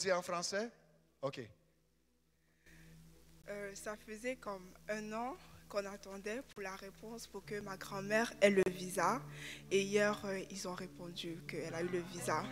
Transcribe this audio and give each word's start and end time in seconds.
dis 0.00 0.12
en 0.12 0.22
français? 0.22 0.70
OK. 1.22 1.40
Euh, 3.48 3.70
ça 3.74 3.96
faisait 3.96 4.36
comme 4.36 4.72
un 4.88 5.12
an 5.12 5.36
qu'on 5.68 5.84
attendait 5.86 6.42
pour 6.52 6.62
la 6.62 6.74
réponse 6.76 7.26
pour 7.26 7.44
que 7.44 7.60
ma 7.60 7.76
grand-mère 7.76 8.32
ait 8.40 8.50
le 8.50 8.62
visa. 8.66 9.20
Et 9.70 9.82
hier, 9.82 10.20
euh, 10.24 10.40
ils 10.50 10.66
ont 10.66 10.74
répondu 10.74 11.38
qu'elle 11.46 11.74
a 11.74 11.82
eu 11.82 11.88
le 11.88 12.00
visa. 12.12 12.42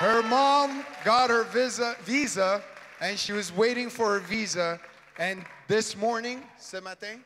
Her 0.00 0.22
mom 0.22 0.82
got 1.04 1.28
her 1.28 1.44
visa, 1.44 1.94
visa 2.06 2.62
and 3.00 3.18
she 3.18 3.32
was 3.32 3.52
waiting 3.52 3.90
for 3.90 4.14
her 4.14 4.20
visa. 4.20 4.78
And 5.18 5.44
this 5.68 5.96
morning, 5.96 6.42
ce 6.58 6.80
matin, 6.80 7.24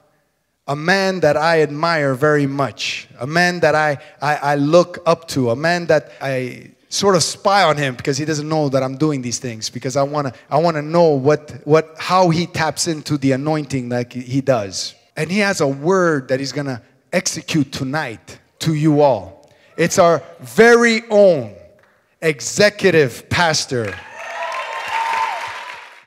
a 0.71 0.75
man 0.75 1.19
that 1.19 1.35
I 1.35 1.63
admire 1.63 2.13
very 2.15 2.47
much, 2.47 3.09
a 3.19 3.27
man 3.27 3.59
that 3.59 3.75
I, 3.75 3.97
I, 4.21 4.35
I, 4.37 4.55
look 4.55 4.99
up 5.05 5.27
to, 5.29 5.49
a 5.49 5.55
man 5.55 5.87
that 5.87 6.13
I 6.21 6.71
sort 6.87 7.17
of 7.17 7.23
spy 7.23 7.63
on 7.63 7.75
him 7.75 7.93
because 7.93 8.17
he 8.17 8.23
doesn't 8.23 8.47
know 8.47 8.69
that 8.69 8.81
I'm 8.81 8.95
doing 8.95 9.21
these 9.21 9.37
things 9.37 9.69
because 9.69 9.97
I 9.97 10.03
want 10.03 10.27
to 10.27 10.33
I 10.49 10.59
want 10.59 10.77
to 10.77 10.81
know 10.81 11.09
what, 11.09 11.51
what 11.65 11.93
how 11.97 12.29
he 12.29 12.45
taps 12.47 12.87
into 12.87 13.17
the 13.17 13.33
anointing 13.33 13.89
like 13.89 14.13
he 14.13 14.39
does. 14.39 14.95
And 15.17 15.29
he 15.29 15.39
has 15.39 15.59
a 15.59 15.67
word 15.67 16.29
that 16.29 16.39
he's 16.39 16.53
going 16.53 16.67
to 16.67 16.81
execute 17.11 17.73
tonight 17.73 18.39
to 18.59 18.73
you 18.73 19.01
all. 19.01 19.51
It's 19.75 19.99
our 19.99 20.23
very 20.39 21.01
own 21.09 21.53
executive 22.21 23.29
pastor. 23.29 23.93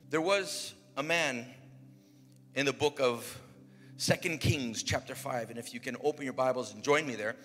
There 0.08 0.22
was 0.22 0.72
a 0.96 1.02
man 1.02 1.44
in 2.54 2.64
the 2.64 2.72
book 2.72 2.98
of 2.98 3.42
Second 3.96 4.40
Kings 4.40 4.82
chapter 4.82 5.14
5. 5.14 5.50
And 5.50 5.58
if 5.58 5.72
you 5.72 5.80
can 5.80 5.96
open 6.02 6.24
your 6.24 6.32
Bibles 6.32 6.74
and 6.74 6.82
join 6.82 7.06
me 7.06 7.14
there. 7.14 7.36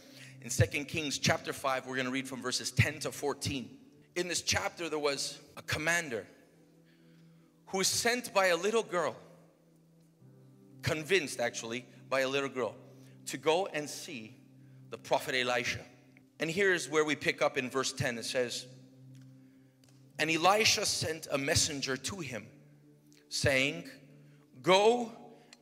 In 0.42 0.50
Second 0.50 0.88
Kings 0.88 1.20
chapter 1.20 1.54
5, 1.54 1.86
we're 1.86 1.96
going 1.96 2.06
to 2.06 2.12
read 2.12 2.28
from 2.28 2.42
verses 2.42 2.72
10 2.72 3.00
to 3.00 3.12
14. 3.12 3.70
In 4.16 4.28
this 4.28 4.42
chapter, 4.42 4.90
there 4.90 5.00
was 5.00 5.38
a 5.58 5.62
commander 5.62 6.26
who 7.68 7.78
was 7.78 7.88
sent 7.88 8.34
by 8.34 8.48
a 8.48 8.58
little 8.58 8.82
girl, 8.82 9.16
convinced 10.82 11.40
actually 11.40 11.86
by 12.10 12.22
a 12.22 12.28
little 12.28 12.50
girl, 12.50 12.74
to 13.28 13.38
go 13.38 13.68
and 13.68 13.88
see 13.88 14.36
the 14.90 14.98
prophet 14.98 15.36
Elisha. 15.36 15.82
And 16.40 16.50
here's 16.50 16.90
where 16.90 17.06
we 17.06 17.16
pick 17.16 17.44
up 17.44 17.58
in 17.58 17.70
verse 17.70 17.94
10. 17.94 18.18
It 18.18 18.26
says, 18.26 18.66
And 20.18 20.32
Elisha 20.32 20.86
sent 20.86 21.28
a 21.32 21.38
messenger 21.38 21.96
to 21.96 22.20
him, 22.20 22.48
saying, 23.28 23.88
Go 24.64 25.12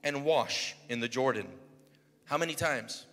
and 0.04 0.24
wash 0.24 0.76
in 0.90 1.00
the 1.00 1.08
Jordan. 1.08 1.48
How 2.26 2.38
many 2.38 2.54
times? 2.54 3.06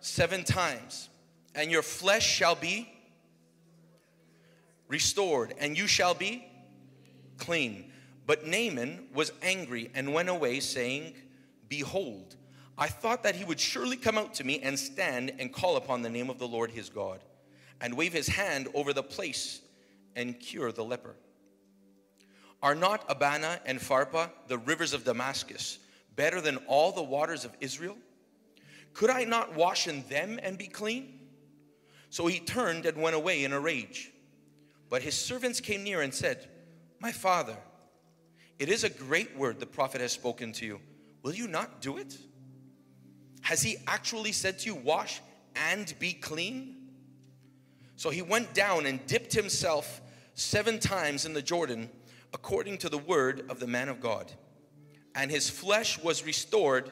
Seven 0.00 0.44
times. 0.44 1.08
And 1.54 1.70
your 1.70 1.82
flesh 1.82 2.26
shall 2.26 2.54
be 2.54 2.88
restored, 4.88 5.54
and 5.58 5.78
you 5.78 5.86
shall 5.86 6.14
be 6.14 6.44
clean. 7.38 7.90
But 8.26 8.46
Naaman 8.46 9.06
was 9.14 9.32
angry 9.42 9.90
and 9.94 10.12
went 10.12 10.28
away, 10.28 10.60
saying, 10.60 11.14
Behold, 11.68 12.36
I 12.76 12.88
thought 12.88 13.22
that 13.22 13.36
he 13.36 13.44
would 13.44 13.60
surely 13.60 13.96
come 13.96 14.18
out 14.18 14.34
to 14.34 14.44
me 14.44 14.60
and 14.60 14.78
stand 14.78 15.32
and 15.38 15.52
call 15.52 15.76
upon 15.76 16.02
the 16.02 16.10
name 16.10 16.30
of 16.30 16.38
the 16.38 16.48
Lord 16.48 16.70
his 16.70 16.88
God, 16.88 17.20
and 17.80 17.96
wave 17.96 18.12
his 18.12 18.28
hand 18.28 18.68
over 18.74 18.92
the 18.92 19.02
place 19.02 19.60
and 20.16 20.38
cure 20.38 20.72
the 20.72 20.84
leper. 20.84 21.14
Are 22.62 22.74
not 22.74 23.04
Abana 23.08 23.60
and 23.64 23.78
Pharpar, 23.78 24.30
the 24.48 24.58
rivers 24.58 24.92
of 24.92 25.04
Damascus, 25.04 25.78
better 26.14 26.40
than 26.40 26.58
all 26.66 26.92
the 26.92 27.02
waters 27.02 27.44
of 27.44 27.56
Israel? 27.60 27.96
Could 28.92 29.10
I 29.10 29.24
not 29.24 29.54
wash 29.54 29.86
in 29.86 30.04
them 30.08 30.38
and 30.42 30.58
be 30.58 30.66
clean? 30.66 31.20
So 32.10 32.26
he 32.26 32.40
turned 32.40 32.86
and 32.86 33.00
went 33.00 33.16
away 33.16 33.44
in 33.44 33.52
a 33.52 33.60
rage. 33.60 34.10
But 34.88 35.02
his 35.02 35.14
servants 35.14 35.60
came 35.60 35.84
near 35.84 36.02
and 36.02 36.12
said, 36.12 36.48
My 36.98 37.12
father, 37.12 37.56
it 38.58 38.68
is 38.68 38.84
a 38.84 38.90
great 38.90 39.36
word 39.36 39.58
the 39.58 39.66
prophet 39.66 40.00
has 40.00 40.12
spoken 40.12 40.52
to 40.54 40.66
you. 40.66 40.80
Will 41.22 41.34
you 41.34 41.46
not 41.46 41.80
do 41.80 41.96
it? 41.96 42.18
Has 43.42 43.62
he 43.62 43.76
actually 43.86 44.32
said 44.32 44.58
to 44.60 44.66
you, 44.66 44.74
Wash 44.74 45.22
and 45.54 45.94
be 45.98 46.12
clean? 46.12 46.76
So 47.96 48.10
he 48.10 48.22
went 48.22 48.52
down 48.52 48.86
and 48.86 49.04
dipped 49.06 49.32
himself 49.32 50.00
seven 50.34 50.78
times 50.78 51.24
in 51.24 51.32
the 51.32 51.42
Jordan 51.42 51.88
according 52.32 52.78
to 52.78 52.88
the 52.88 52.98
word 52.98 53.44
of 53.48 53.60
the 53.60 53.66
man 53.66 53.88
of 53.88 54.00
God. 54.00 54.30
And 55.14 55.30
his 55.30 55.50
flesh 55.50 55.98
was 56.02 56.24
restored 56.24 56.90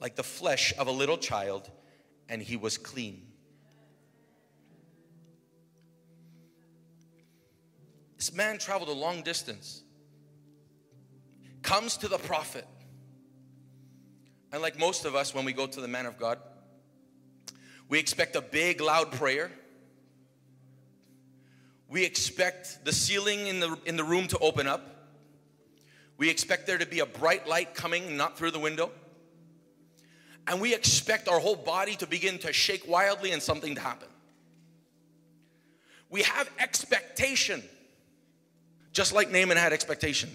like 0.00 0.16
the 0.16 0.22
flesh 0.22 0.72
of 0.78 0.86
a 0.86 0.90
little 0.90 1.18
child, 1.18 1.70
and 2.28 2.42
he 2.42 2.56
was 2.56 2.78
clean. 2.78 3.26
This 8.16 8.32
man 8.32 8.58
traveled 8.58 8.88
a 8.88 8.92
long 8.92 9.22
distance, 9.22 9.82
comes 11.62 11.96
to 11.98 12.08
the 12.08 12.18
prophet. 12.18 12.66
And 14.52 14.62
like 14.62 14.78
most 14.78 15.04
of 15.04 15.14
us, 15.14 15.34
when 15.34 15.44
we 15.44 15.52
go 15.52 15.66
to 15.66 15.80
the 15.80 15.88
man 15.88 16.06
of 16.06 16.18
God, 16.18 16.38
we 17.88 17.98
expect 17.98 18.34
a 18.36 18.40
big, 18.40 18.80
loud 18.80 19.12
prayer 19.12 19.50
we 21.94 22.04
expect 22.04 22.84
the 22.84 22.92
ceiling 22.92 23.46
in 23.46 23.60
the, 23.60 23.78
in 23.86 23.96
the 23.96 24.02
room 24.02 24.26
to 24.26 24.38
open 24.38 24.66
up. 24.66 25.12
We 26.16 26.28
expect 26.28 26.66
there 26.66 26.76
to 26.76 26.86
be 26.86 26.98
a 26.98 27.06
bright 27.06 27.46
light 27.46 27.76
coming, 27.76 28.16
not 28.16 28.36
through 28.36 28.50
the 28.50 28.58
window. 28.58 28.90
And 30.48 30.60
we 30.60 30.74
expect 30.74 31.28
our 31.28 31.38
whole 31.38 31.54
body 31.54 31.94
to 31.94 32.06
begin 32.08 32.38
to 32.38 32.52
shake 32.52 32.88
wildly 32.88 33.30
and 33.30 33.40
something 33.40 33.76
to 33.76 33.80
happen. 33.80 34.08
We 36.10 36.22
have 36.22 36.50
expectation, 36.58 37.62
just 38.92 39.12
like 39.12 39.30
Naaman 39.30 39.56
had 39.56 39.72
expectation. 39.72 40.30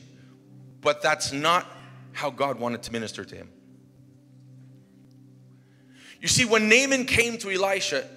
But 0.79 1.01
that's 1.01 1.33
not 1.33 1.67
how 2.13 2.29
God 2.29 2.57
wanted 2.57 2.83
to 2.83 2.94
minister 2.94 3.25
to 3.25 3.35
him. 3.35 3.50
You 6.21 6.29
see, 6.29 6.45
when 6.45 6.69
Naaman 6.69 7.03
came 7.03 7.38
to 7.39 7.51
Elisha, 7.51 8.07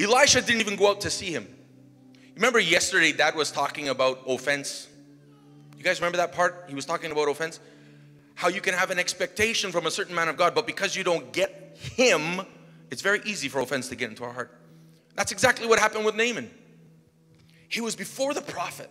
Elisha 0.00 0.40
didn't 0.40 0.62
even 0.62 0.74
go 0.74 0.90
out 0.90 1.02
to 1.02 1.10
see 1.10 1.32
him. 1.32 1.46
Remember 2.34 2.58
yesterday, 2.58 3.12
Dad 3.12 3.34
was 3.34 3.50
talking 3.50 3.88
about 3.88 4.22
offense? 4.26 4.88
You 5.76 5.84
guys 5.84 6.00
remember 6.00 6.18
that 6.18 6.32
part? 6.32 6.64
He 6.68 6.74
was 6.74 6.86
talking 6.86 7.12
about 7.12 7.28
offense. 7.28 7.60
How 8.34 8.48
you 8.48 8.60
can 8.60 8.74
have 8.74 8.90
an 8.90 8.98
expectation 8.98 9.70
from 9.70 9.86
a 9.86 9.90
certain 9.90 10.14
man 10.14 10.28
of 10.28 10.36
God, 10.36 10.54
but 10.54 10.66
because 10.66 10.96
you 10.96 11.04
don't 11.04 11.32
get 11.32 11.76
him, 11.78 12.40
it's 12.90 13.02
very 13.02 13.20
easy 13.24 13.48
for 13.48 13.60
offense 13.60 13.88
to 13.88 13.96
get 13.96 14.08
into 14.08 14.24
our 14.24 14.32
heart. 14.32 14.58
That's 15.14 15.32
exactly 15.32 15.66
what 15.66 15.78
happened 15.78 16.04
with 16.04 16.14
Naaman. 16.14 16.50
He 17.68 17.80
was 17.80 17.94
before 17.94 18.32
the 18.32 18.40
prophet. 18.40 18.90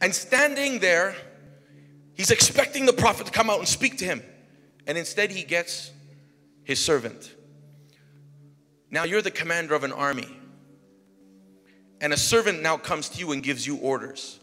And 0.00 0.14
standing 0.14 0.78
there, 0.78 1.14
he's 2.14 2.30
expecting 2.30 2.86
the 2.86 2.92
prophet 2.92 3.26
to 3.26 3.32
come 3.32 3.50
out 3.50 3.58
and 3.58 3.68
speak 3.68 3.98
to 3.98 4.04
him. 4.04 4.22
And 4.86 4.96
instead, 4.96 5.30
he 5.30 5.42
gets 5.42 5.90
his 6.62 6.82
servant. 6.82 7.34
Now, 8.90 9.04
you're 9.04 9.22
the 9.22 9.30
commander 9.30 9.74
of 9.74 9.84
an 9.84 9.92
army 9.92 10.39
and 12.00 12.12
a 12.12 12.16
servant 12.16 12.62
now 12.62 12.76
comes 12.76 13.08
to 13.10 13.18
you 13.18 13.32
and 13.32 13.42
gives 13.42 13.66
you 13.66 13.76
orders. 13.76 14.38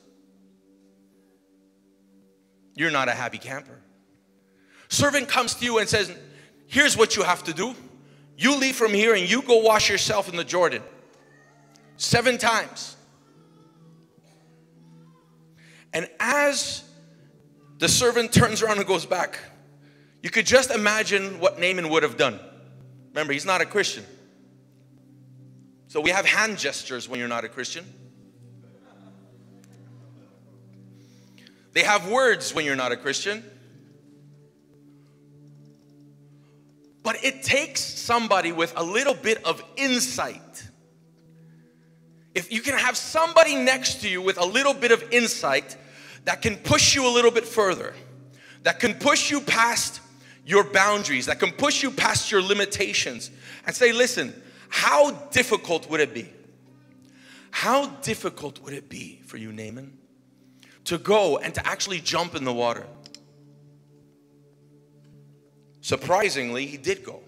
You're 2.76 2.92
not 2.92 3.08
a 3.08 3.12
happy 3.12 3.40
camper. 3.40 3.80
Servant 4.90 5.28
comes 5.28 5.56
to 5.56 5.66
you 5.66 5.80
and 5.80 5.90
says, 5.90 6.12
Here's 6.68 6.96
what 6.96 7.16
you 7.16 7.24
have 7.24 7.44
to 7.46 7.54
do. 7.54 7.74
You 8.38 8.56
leave 8.56 8.76
from 8.76 8.94
here 8.94 9.16
and 9.16 9.28
you 9.28 9.42
go 9.42 9.58
wash 9.58 9.90
yourself 9.90 10.30
in 10.30 10.36
the 10.36 10.44
Jordan. 10.44 10.84
Seven 11.96 12.38
times. 12.38 12.96
And 15.94 16.08
as 16.20 16.84
the 17.80 17.88
servant 17.88 18.32
turns 18.32 18.62
around 18.62 18.78
and 18.78 18.86
goes 18.86 19.06
back, 19.06 19.40
you 20.22 20.30
could 20.30 20.46
just 20.46 20.70
imagine 20.72 21.40
what 21.40 21.60
Naaman 21.60 21.90
would 21.90 22.04
have 22.04 22.18
done. 22.18 22.40
Remember, 23.10 23.34
he's 23.34 23.46
not 23.46 23.62
a 23.62 23.66
Christian. 23.66 24.04
So 25.88 26.02
we 26.02 26.10
have 26.10 26.26
hand 26.26 26.58
gestures 26.58 27.08
when 27.08 27.20
you're 27.20 27.30
not 27.30 27.46
a 27.46 27.50
Christian. 27.50 27.86
They 31.74 31.84
have 31.84 32.10
words 32.10 32.54
when 32.54 32.66
you're 32.66 32.76
not 32.76 32.92
a 32.92 32.98
Christian. 32.98 33.44
But 37.04 37.24
it 37.24 37.44
takes 37.44 37.82
somebody 37.82 38.52
with 38.52 38.74
a 38.76 38.84
little 38.84 39.14
bit 39.14 39.46
of 39.46 39.64
insight. 39.78 40.42
If 42.36 42.52
you 42.52 42.62
can 42.62 42.78
have 42.78 42.98
somebody 42.98 43.56
next 43.56 44.02
to 44.02 44.10
you 44.10 44.22
with 44.22 44.38
a 44.38 44.46
little 44.46 44.74
bit 44.74 44.92
of 44.92 45.04
insight 45.12 45.78
that 46.26 46.42
can 46.42 46.58
push 46.58 46.96
you 46.96 47.08
a 47.08 47.14
little 47.14 47.32
bit 47.32 47.46
further, 47.46 47.94
that 48.64 48.80
can 48.80 48.94
push 48.96 49.32
you 49.32 49.40
past 49.40 50.02
your 50.46 50.64
boundaries, 50.66 51.28
that 51.28 51.40
can 51.40 51.52
push 51.52 51.82
you 51.82 51.92
past 51.92 52.32
your 52.32 52.42
limitations, 52.42 53.32
and 53.66 53.76
say, 53.76 53.94
listen, 53.94 54.34
how 54.70 55.12
difficult 55.32 55.90
would 55.90 56.00
it 56.00 56.14
be? 56.14 56.32
How 57.52 57.88
difficult 57.88 58.62
would 58.62 58.74
it 58.74 58.90
be 58.90 59.22
for 59.26 59.38
you, 59.38 59.52
Naaman, 59.52 59.98
to 60.86 60.98
go 60.98 61.38
and 61.38 61.54
to 61.56 61.66
actually 61.66 62.00
jump 62.00 62.36
in 62.36 62.44
the 62.44 62.54
water? 62.54 62.86
Surprisingly, 65.82 66.66
he 66.66 66.78
did 66.78 67.04
go. 67.04 67.22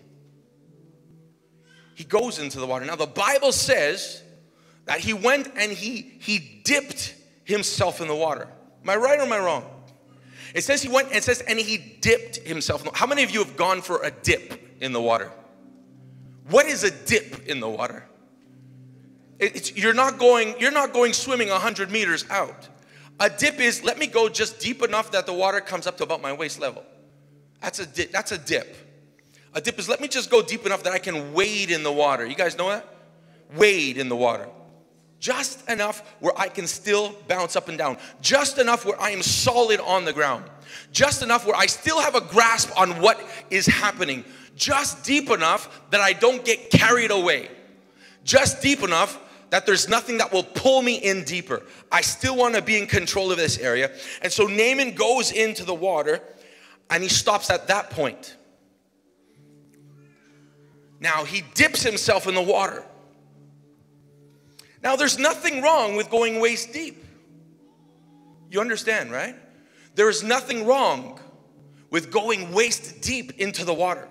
He 1.95 2.03
goes 2.03 2.39
into 2.39 2.59
the 2.59 2.68
water. 2.68 2.86
Now, 2.86 2.95
the 2.95 3.07
Bible 3.07 3.51
says 3.51 4.21
that 4.85 5.00
he 5.00 5.13
went 5.13 5.50
and 5.56 5.71
he, 5.71 6.13
he 6.19 6.62
dipped 6.63 7.15
himself 7.44 8.01
in 8.01 8.07
the 8.07 8.15
water. 8.15 8.47
Am 8.83 8.89
I 8.89 8.95
right 8.95 9.19
or 9.19 9.24
am 9.24 9.33
I 9.33 9.39
wrong? 9.39 9.65
It 10.53 10.63
says 10.63 10.81
he 10.81 10.89
went 10.89 11.12
and 11.12 11.24
says, 11.24 11.42
and 11.42 11.59
he 11.59 11.77
dipped 11.77 12.38
himself. 12.38 12.88
How 12.95 13.06
many 13.06 13.24
of 13.24 13.31
you 13.31 13.44
have 13.44 13.56
gone 13.56 13.81
for 13.81 14.03
a 14.03 14.12
dip 14.12 14.77
in 14.81 14.94
the 14.94 15.01
water? 15.01 15.31
What 16.49 16.65
is 16.65 16.83
a 16.83 16.91
dip 16.91 17.47
in 17.47 17.59
the 17.59 17.69
water? 17.69 18.05
It's, 19.39 19.75
you're 19.75 19.93
not 19.93 20.17
going 20.17 20.55
you're 20.59 20.71
not 20.71 20.91
going 20.91 21.13
swimming 21.13 21.49
100 21.49 21.91
meters 21.91 22.25
out. 22.29 22.67
A 23.19 23.29
dip 23.29 23.59
is 23.59 23.83
let 23.83 23.97
me 23.97 24.07
go 24.07 24.29
just 24.29 24.59
deep 24.59 24.81
enough 24.83 25.11
that 25.11 25.25
the 25.25 25.33
water 25.33 25.61
comes 25.61 25.87
up 25.87 25.97
to 25.97 26.03
about 26.03 26.21
my 26.21 26.33
waist 26.33 26.59
level. 26.59 26.83
That's 27.61 27.79
a 27.79 27.85
dip. 27.85 28.11
That's 28.11 28.31
a 28.31 28.37
dip. 28.37 28.75
A 29.53 29.61
dip 29.61 29.79
is 29.79 29.89
let 29.89 30.01
me 30.01 30.07
just 30.07 30.29
go 30.29 30.41
deep 30.41 30.65
enough 30.65 30.83
that 30.83 30.93
I 30.93 30.99
can 30.99 31.33
wade 31.33 31.71
in 31.71 31.83
the 31.83 31.91
water. 31.91 32.25
You 32.25 32.35
guys 32.35 32.57
know 32.57 32.69
that? 32.69 32.85
Wade 33.55 33.97
in 33.97 34.09
the 34.09 34.15
water. 34.15 34.47
Just 35.19 35.69
enough 35.69 36.01
where 36.19 36.33
I 36.37 36.47
can 36.47 36.65
still 36.65 37.13
bounce 37.27 37.55
up 37.55 37.67
and 37.67 37.77
down. 37.77 37.97
Just 38.21 38.57
enough 38.57 38.85
where 38.85 38.99
I 39.01 39.09
am 39.09 39.21
solid 39.21 39.81
on 39.81 40.05
the 40.05 40.13
ground. 40.13 40.45
Just 40.91 41.23
enough 41.23 41.45
where 41.45 41.55
I 41.55 41.65
still 41.65 41.99
have 41.99 42.15
a 42.15 42.21
grasp 42.21 42.71
on 42.79 43.01
what 43.01 43.19
is 43.49 43.65
happening. 43.65 44.23
Just 44.55 45.03
deep 45.03 45.29
enough 45.29 45.89
that 45.91 46.01
I 46.01 46.13
don't 46.13 46.43
get 46.43 46.69
carried 46.69 47.11
away. 47.11 47.49
Just 48.23 48.61
deep 48.61 48.83
enough 48.83 49.19
that 49.49 49.65
there's 49.65 49.89
nothing 49.89 50.17
that 50.19 50.31
will 50.31 50.43
pull 50.43 50.81
me 50.81 50.95
in 50.95 51.23
deeper. 51.23 51.63
I 51.91 52.01
still 52.01 52.35
want 52.35 52.55
to 52.55 52.61
be 52.61 52.77
in 52.77 52.87
control 52.87 53.31
of 53.31 53.37
this 53.37 53.57
area. 53.57 53.91
And 54.21 54.31
so 54.31 54.45
Naaman 54.45 54.93
goes 54.93 55.31
into 55.31 55.63
the 55.63 55.73
water 55.73 56.21
and 56.89 57.01
he 57.01 57.09
stops 57.09 57.49
at 57.49 57.67
that 57.67 57.89
point. 57.89 58.37
Now 60.99 61.23
he 61.23 61.43
dips 61.53 61.81
himself 61.81 62.27
in 62.27 62.35
the 62.35 62.41
water. 62.41 62.85
Now 64.83 64.95
there's 64.95 65.17
nothing 65.17 65.61
wrong 65.61 65.95
with 65.95 66.09
going 66.09 66.39
waist 66.39 66.73
deep. 66.73 67.03
You 68.51 68.61
understand, 68.61 69.11
right? 69.11 69.35
There 69.95 70.09
is 70.09 70.23
nothing 70.23 70.65
wrong 70.65 71.19
with 71.89 72.11
going 72.11 72.51
waist 72.53 73.01
deep 73.01 73.39
into 73.39 73.65
the 73.65 73.73
water. 73.73 74.07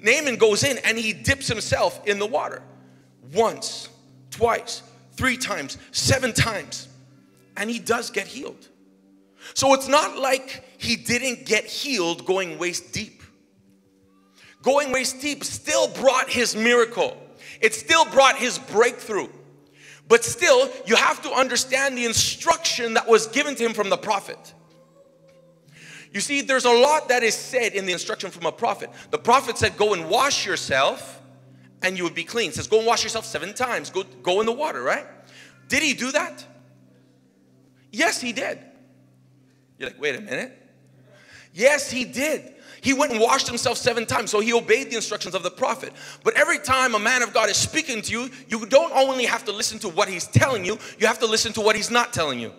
Naaman 0.00 0.36
goes 0.36 0.64
in 0.64 0.78
and 0.78 0.98
he 0.98 1.12
dips 1.12 1.48
himself 1.48 2.06
in 2.06 2.18
the 2.18 2.26
water 2.26 2.62
once, 3.32 3.88
twice, 4.30 4.82
three 5.12 5.36
times, 5.36 5.76
seven 5.90 6.32
times, 6.32 6.88
and 7.56 7.68
he 7.68 7.78
does 7.78 8.10
get 8.10 8.26
healed. 8.26 8.68
So 9.54 9.74
it's 9.74 9.88
not 9.88 10.18
like 10.18 10.64
he 10.78 10.96
didn't 10.96 11.46
get 11.46 11.64
healed 11.64 12.24
going 12.24 12.58
waist 12.58 12.92
deep. 12.92 13.22
Going 14.62 14.92
waist 14.92 15.20
deep 15.20 15.44
still 15.44 15.88
brought 15.88 16.28
his 16.28 16.54
miracle, 16.54 17.16
it 17.60 17.74
still 17.74 18.04
brought 18.06 18.36
his 18.36 18.58
breakthrough. 18.58 19.28
But 20.08 20.24
still, 20.24 20.70
you 20.86 20.96
have 20.96 21.20
to 21.22 21.30
understand 21.32 21.98
the 21.98 22.06
instruction 22.06 22.94
that 22.94 23.06
was 23.06 23.26
given 23.26 23.54
to 23.56 23.64
him 23.64 23.74
from 23.74 23.90
the 23.90 23.96
prophet. 23.98 24.54
You 26.12 26.20
see, 26.20 26.40
there's 26.40 26.64
a 26.64 26.72
lot 26.72 27.08
that 27.08 27.22
is 27.22 27.34
said 27.34 27.74
in 27.74 27.86
the 27.86 27.92
instruction 27.92 28.30
from 28.30 28.46
a 28.46 28.52
prophet. 28.52 28.90
The 29.10 29.18
prophet 29.18 29.58
said, 29.58 29.76
Go 29.76 29.94
and 29.94 30.08
wash 30.08 30.46
yourself 30.46 31.20
and 31.82 31.96
you 31.96 32.04
would 32.04 32.14
be 32.14 32.24
clean. 32.24 32.50
It 32.50 32.54
says, 32.54 32.66
Go 32.66 32.78
and 32.78 32.86
wash 32.86 33.02
yourself 33.02 33.24
seven 33.24 33.54
times. 33.54 33.90
Go, 33.90 34.04
go 34.22 34.40
in 34.40 34.46
the 34.46 34.52
water, 34.52 34.82
right? 34.82 35.06
Did 35.68 35.82
he 35.82 35.94
do 35.94 36.12
that? 36.12 36.44
Yes, 37.92 38.20
he 38.20 38.32
did. 38.32 38.58
You're 39.78 39.90
like, 39.90 40.00
wait 40.00 40.16
a 40.16 40.20
minute. 40.20 40.56
Yes, 41.54 41.90
he 41.90 42.04
did. 42.04 42.54
He 42.80 42.92
went 42.92 43.12
and 43.12 43.20
washed 43.20 43.48
himself 43.48 43.76
seven 43.76 44.06
times, 44.06 44.30
so 44.30 44.40
he 44.40 44.52
obeyed 44.52 44.90
the 44.90 44.96
instructions 44.96 45.34
of 45.34 45.42
the 45.42 45.50
prophet. 45.50 45.92
But 46.22 46.36
every 46.36 46.58
time 46.58 46.94
a 46.94 46.98
man 46.98 47.22
of 47.22 47.34
God 47.34 47.48
is 47.48 47.56
speaking 47.56 48.02
to 48.02 48.12
you, 48.12 48.30
you 48.48 48.66
don't 48.66 48.92
only 48.92 49.24
have 49.24 49.44
to 49.46 49.52
listen 49.52 49.78
to 49.80 49.88
what 49.88 50.08
he's 50.08 50.26
telling 50.26 50.64
you, 50.64 50.78
you 50.98 51.06
have 51.06 51.18
to 51.20 51.26
listen 51.26 51.52
to 51.54 51.60
what 51.60 51.74
he's 51.74 51.90
not 51.90 52.12
telling 52.12 52.38
you. 52.38 52.52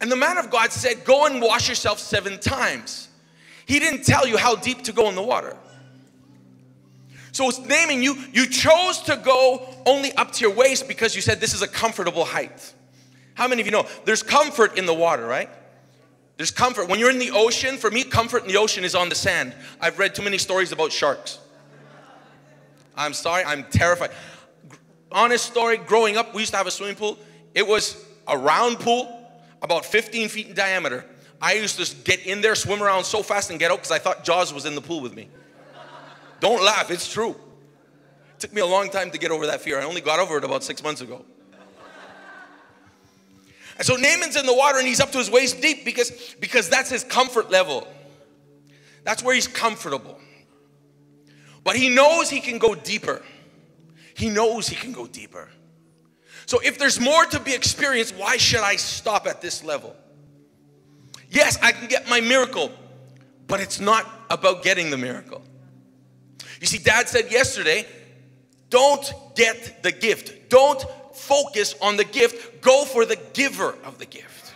And 0.00 0.10
the 0.10 0.16
man 0.16 0.38
of 0.38 0.50
God 0.50 0.72
said, 0.72 1.04
Go 1.04 1.26
and 1.26 1.40
wash 1.40 1.68
yourself 1.68 1.98
seven 1.98 2.38
times. 2.38 3.08
He 3.66 3.78
didn't 3.78 4.04
tell 4.04 4.26
you 4.26 4.36
how 4.36 4.56
deep 4.56 4.82
to 4.84 4.92
go 4.92 5.08
in 5.08 5.14
the 5.14 5.22
water. 5.22 5.56
So 7.32 7.48
it's 7.48 7.58
Naaman 7.58 8.02
you, 8.02 8.16
you 8.32 8.46
chose 8.46 9.02
to 9.02 9.16
go 9.16 9.68
only 9.84 10.12
up 10.14 10.32
to 10.32 10.40
your 10.40 10.54
waist 10.54 10.88
because 10.88 11.14
you 11.14 11.20
said 11.20 11.40
this 11.40 11.52
is 11.52 11.62
a 11.62 11.68
comfortable 11.68 12.24
height. 12.24 12.72
How 13.34 13.46
many 13.46 13.60
of 13.60 13.66
you 13.66 13.72
know 13.72 13.86
there's 14.06 14.22
comfort 14.22 14.78
in 14.78 14.86
the 14.86 14.94
water, 14.94 15.26
right? 15.26 15.50
There's 16.38 16.50
comfort. 16.50 16.88
When 16.88 16.98
you're 16.98 17.10
in 17.10 17.18
the 17.18 17.32
ocean, 17.32 17.76
for 17.76 17.90
me, 17.90 18.04
comfort 18.04 18.42
in 18.42 18.48
the 18.48 18.56
ocean 18.56 18.84
is 18.84 18.94
on 18.94 19.08
the 19.08 19.14
sand. 19.14 19.54
I've 19.80 19.98
read 19.98 20.14
too 20.14 20.22
many 20.22 20.38
stories 20.38 20.72
about 20.72 20.92
sharks. 20.92 21.38
I'm 22.96 23.12
sorry, 23.12 23.44
I'm 23.44 23.64
terrified. 23.64 24.10
Honest 25.12 25.44
story, 25.44 25.76
growing 25.76 26.16
up, 26.16 26.34
we 26.34 26.42
used 26.42 26.52
to 26.52 26.56
have 26.56 26.66
a 26.66 26.70
swimming 26.70 26.96
pool. 26.96 27.18
It 27.54 27.66
was 27.66 28.02
a 28.26 28.36
round 28.36 28.80
pool, 28.80 29.15
about 29.62 29.84
15 29.84 30.28
feet 30.28 30.48
in 30.48 30.54
diameter. 30.54 31.04
I 31.40 31.54
used 31.54 31.78
to 31.78 31.96
get 32.04 32.26
in 32.26 32.40
there, 32.40 32.54
swim 32.54 32.82
around 32.82 33.04
so 33.04 33.22
fast 33.22 33.50
and 33.50 33.58
get 33.58 33.70
out 33.70 33.78
because 33.78 33.90
I 33.90 33.98
thought 33.98 34.24
Jaws 34.24 34.52
was 34.52 34.64
in 34.64 34.74
the 34.74 34.80
pool 34.80 35.00
with 35.00 35.14
me. 35.14 35.28
Don't 36.40 36.62
laugh, 36.62 36.90
it's 36.90 37.10
true. 37.10 37.30
It 37.30 38.40
took 38.40 38.52
me 38.52 38.60
a 38.60 38.66
long 38.66 38.90
time 38.90 39.10
to 39.10 39.18
get 39.18 39.30
over 39.30 39.46
that 39.46 39.60
fear. 39.60 39.78
I 39.80 39.84
only 39.84 40.00
got 40.00 40.18
over 40.18 40.38
it 40.38 40.44
about 40.44 40.62
six 40.62 40.82
months 40.82 41.00
ago. 41.00 41.24
And 43.78 43.84
so 43.84 43.96
Naaman's 43.96 44.36
in 44.36 44.46
the 44.46 44.54
water 44.54 44.78
and 44.78 44.86
he's 44.86 45.00
up 45.00 45.12
to 45.12 45.18
his 45.18 45.30
waist 45.30 45.60
deep 45.60 45.84
because, 45.84 46.34
because 46.40 46.68
that's 46.68 46.88
his 46.88 47.04
comfort 47.04 47.50
level. 47.50 47.86
That's 49.04 49.22
where 49.22 49.34
he's 49.34 49.48
comfortable. 49.48 50.18
But 51.62 51.76
he 51.76 51.90
knows 51.90 52.30
he 52.30 52.40
can 52.40 52.58
go 52.58 52.74
deeper. 52.74 53.22
He 54.14 54.30
knows 54.30 54.68
he 54.68 54.76
can 54.76 54.92
go 54.92 55.06
deeper. 55.06 55.50
So 56.46 56.60
if 56.60 56.78
there's 56.78 57.00
more 57.00 57.24
to 57.26 57.40
be 57.40 57.54
experienced, 57.54 58.14
why 58.16 58.36
should 58.36 58.60
I 58.60 58.76
stop 58.76 59.26
at 59.26 59.40
this 59.40 59.64
level? 59.64 59.94
Yes, 61.28 61.58
I 61.60 61.72
can 61.72 61.88
get 61.88 62.08
my 62.08 62.20
miracle, 62.20 62.70
but 63.48 63.60
it's 63.60 63.80
not 63.80 64.06
about 64.30 64.62
getting 64.62 64.90
the 64.90 64.96
miracle. 64.96 65.42
You 66.60 66.66
see, 66.66 66.78
dad 66.78 67.08
said 67.08 67.30
yesterday, 67.30 67.84
don't 68.70 69.12
get 69.34 69.82
the 69.82 69.92
gift. 69.92 70.48
Don't 70.48 70.84
focus 71.14 71.74
on 71.82 71.96
the 71.96 72.04
gift, 72.04 72.62
go 72.62 72.84
for 72.84 73.04
the 73.04 73.16
giver 73.32 73.76
of 73.84 73.98
the 73.98 74.06
gift. 74.06 74.54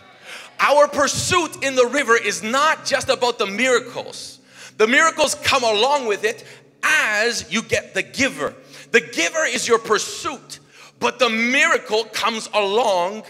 Our 0.59 0.87
pursuit 0.87 1.63
in 1.63 1.75
the 1.75 1.87
river 1.87 2.15
is 2.15 2.43
not 2.43 2.85
just 2.85 3.09
about 3.09 3.39
the 3.39 3.47
miracles. 3.47 4.39
The 4.77 4.87
miracles 4.87 5.35
come 5.35 5.63
along 5.63 6.05
with 6.05 6.23
it 6.23 6.45
as 6.83 7.51
you 7.51 7.61
get 7.63 7.93
the 7.93 8.03
giver. 8.03 8.53
The 8.91 9.01
giver 9.01 9.43
is 9.45 9.67
your 9.67 9.79
pursuit, 9.79 10.59
but 11.01 11.19
the 11.19 11.29
miracle 11.29 12.05
comes 12.05 12.47
along 12.53 13.23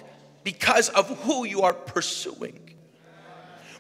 because 0.44 0.90
of 0.90 1.08
who 1.22 1.46
you 1.46 1.62
are 1.62 1.74
pursuing. 1.74 2.60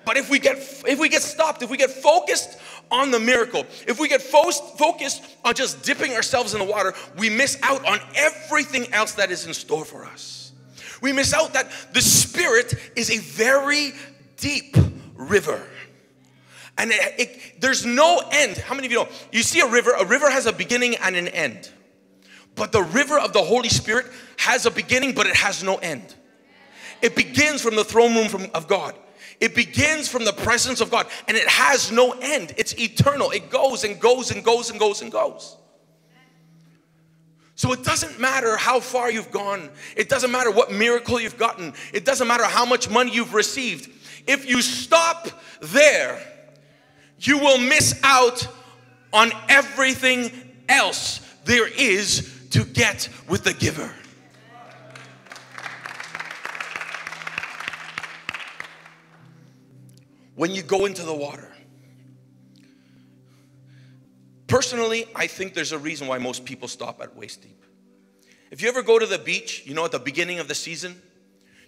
But 0.03 0.17
if 0.17 0.31
we 0.31 0.39
get 0.39 0.57
if 0.87 0.97
we 0.97 1.09
get 1.09 1.21
stopped, 1.21 1.61
if 1.61 1.69
we 1.69 1.77
get 1.77 1.91
focused 1.91 2.57
on 2.89 3.11
the 3.11 3.19
miracle, 3.19 3.65
if 3.87 3.99
we 3.99 4.07
get 4.07 4.21
fo- 4.21 4.49
focused 4.51 5.23
on 5.45 5.53
just 5.53 5.83
dipping 5.83 6.13
ourselves 6.13 6.53
in 6.53 6.59
the 6.59 6.65
water, 6.65 6.95
we 7.17 7.29
miss 7.29 7.59
out 7.61 7.85
on 7.85 7.99
everything 8.15 8.91
else 8.93 9.13
that 9.13 9.29
is 9.29 9.45
in 9.45 9.53
store 9.53 9.85
for 9.85 10.05
us. 10.05 10.53
We 11.01 11.11
miss 11.11 11.33
out 11.33 11.53
that 11.53 11.69
the 11.93 12.01
Spirit 12.01 12.73
is 12.95 13.11
a 13.11 13.17
very 13.17 13.91
deep 14.37 14.75
river. 15.15 15.61
And 16.77 16.91
it, 16.91 17.19
it, 17.19 17.61
there's 17.61 17.85
no 17.85 18.23
end. 18.31 18.57
How 18.57 18.73
many 18.73 18.87
of 18.87 18.91
you 18.91 18.99
know? 18.99 19.09
You 19.31 19.43
see 19.43 19.59
a 19.59 19.67
river, 19.67 19.91
a 19.91 20.05
river 20.05 20.31
has 20.31 20.45
a 20.45 20.53
beginning 20.53 20.95
and 20.95 21.15
an 21.15 21.27
end. 21.27 21.69
But 22.55 22.71
the 22.71 22.83
river 22.83 23.17
of 23.17 23.33
the 23.33 23.41
Holy 23.41 23.69
Spirit 23.69 24.07
has 24.37 24.65
a 24.65 24.71
beginning, 24.71 25.13
but 25.13 25.25
it 25.25 25.35
has 25.35 25.63
no 25.63 25.77
end. 25.77 26.15
It 27.01 27.15
begins 27.15 27.61
from 27.61 27.75
the 27.75 27.83
throne 27.83 28.15
room 28.15 28.27
from, 28.27 28.47
of 28.53 28.67
God. 28.67 28.95
It 29.39 29.55
begins 29.55 30.07
from 30.07 30.23
the 30.23 30.33
presence 30.33 30.81
of 30.81 30.91
God 30.91 31.07
and 31.27 31.35
it 31.35 31.47
has 31.47 31.91
no 31.91 32.11
end. 32.11 32.53
It's 32.57 32.77
eternal. 32.77 33.31
It 33.31 33.49
goes 33.49 33.83
and 33.83 33.99
goes 33.99 34.29
and 34.29 34.43
goes 34.43 34.69
and 34.69 34.79
goes 34.79 35.01
and 35.01 35.11
goes. 35.11 35.57
So 37.55 37.73
it 37.73 37.83
doesn't 37.83 38.19
matter 38.19 38.55
how 38.57 38.79
far 38.79 39.11
you've 39.11 39.31
gone. 39.31 39.69
It 39.95 40.09
doesn't 40.09 40.31
matter 40.31 40.51
what 40.51 40.71
miracle 40.71 41.19
you've 41.19 41.37
gotten. 41.37 41.73
It 41.91 42.05
doesn't 42.05 42.27
matter 42.27 42.45
how 42.45 42.65
much 42.65 42.89
money 42.89 43.13
you've 43.13 43.33
received. 43.33 43.89
If 44.27 44.47
you 44.47 44.61
stop 44.61 45.29
there, 45.59 46.21
you 47.19 47.39
will 47.39 47.57
miss 47.57 47.99
out 48.03 48.47
on 49.11 49.31
everything 49.49 50.31
else 50.69 51.19
there 51.45 51.67
is 51.67 52.40
to 52.51 52.63
get 52.65 53.09
with 53.27 53.43
the 53.43 53.53
giver. 53.53 53.93
When 60.35 60.51
you 60.51 60.63
go 60.63 60.85
into 60.85 61.03
the 61.03 61.13
water, 61.13 61.51
personally, 64.47 65.05
I 65.15 65.27
think 65.27 65.53
there's 65.53 65.71
a 65.71 65.77
reason 65.77 66.07
why 66.07 66.17
most 66.17 66.45
people 66.45 66.67
stop 66.67 67.01
at 67.01 67.15
waist 67.15 67.41
deep. 67.41 67.63
If 68.49 68.61
you 68.61 68.67
ever 68.67 68.81
go 68.81 68.99
to 68.99 69.05
the 69.05 69.19
beach, 69.19 69.63
you 69.65 69.73
know, 69.73 69.85
at 69.85 69.91
the 69.91 69.99
beginning 69.99 70.39
of 70.39 70.47
the 70.47 70.55
season, 70.55 71.01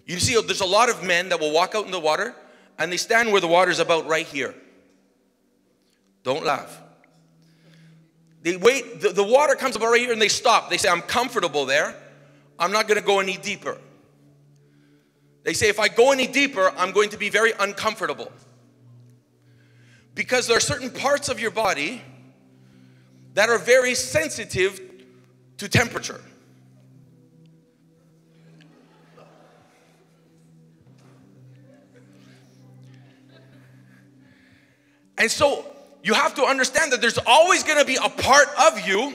you 0.06 0.20
see 0.20 0.40
there's 0.42 0.62
a 0.62 0.66
lot 0.66 0.90
of 0.90 1.04
men 1.04 1.30
that 1.30 1.40
will 1.40 1.52
walk 1.52 1.76
out 1.76 1.86
in 1.86 1.92
the 1.92 2.00
water 2.00 2.36
and 2.78 2.92
they 2.92 2.98
stand 2.98 3.32
where 3.32 3.40
the 3.40 3.48
water's 3.48 3.80
about 3.80 4.08
right 4.08 4.26
here. 4.26 4.54
Don't 6.24 6.44
laugh. 6.44 6.82
They 8.44 8.58
wait, 8.58 9.02
the, 9.02 9.10
the 9.10 9.24
water 9.24 9.56
comes 9.56 9.76
up 9.76 9.82
right 9.82 10.00
here 10.00 10.12
and 10.12 10.22
they 10.22 10.28
stop. 10.28 10.70
They 10.70 10.78
say, 10.78 10.90
I'm 10.90 11.02
comfortable 11.02 11.66
there. 11.66 11.96
I'm 12.60 12.72
not 12.72 12.88
going 12.88 13.00
to 13.00 13.06
go 13.06 13.20
any 13.20 13.38
deeper. 13.38 13.78
They 15.44 15.54
say, 15.54 15.70
if 15.70 15.80
I 15.80 15.88
go 15.88 16.12
any 16.12 16.28
deeper, 16.28 16.72
I'm 16.78 16.92
going 16.92 17.10
to 17.10 17.18
be 17.18 17.30
very 17.30 17.54
uncomfortable. 17.60 18.32
Because 20.14 20.46
there 20.48 20.58
are 20.58 20.62
certain 20.62 20.90
parts 20.90 21.30
of 21.30 21.40
your 21.40 21.52
body 21.52 22.02
that 23.34 23.50
are 23.50 23.58
very 23.58 23.96
sensitive 23.96 24.80
to 25.58 25.68
temperature. 25.68 26.22
And 35.18 35.32
so 35.32 35.73
you 36.04 36.14
have 36.14 36.36
to 36.36 36.44
understand 36.44 36.92
that 36.92 37.02
there's 37.02 37.18
always 37.26 37.64
going 37.64 37.80
to 37.80 37.86
be 37.86 37.96
a 37.96 38.10
part 38.10 38.48
of 38.68 38.86
you 38.86 39.14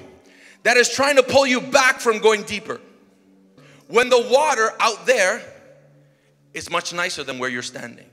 that 0.62 0.78
is 0.78 0.88
trying 0.88 1.16
to 1.16 1.22
pull 1.22 1.46
you 1.46 1.60
back 1.60 2.00
from 2.00 2.18
going 2.18 2.42
deeper. 2.42 2.80
When 3.88 4.08
the 4.08 4.26
water 4.30 4.72
out 4.80 5.06
there 5.06 5.42
is 6.54 6.70
much 6.70 6.94
nicer 6.94 7.22
than 7.22 7.38
where 7.38 7.50
you're 7.50 7.62
standing. 7.62 8.06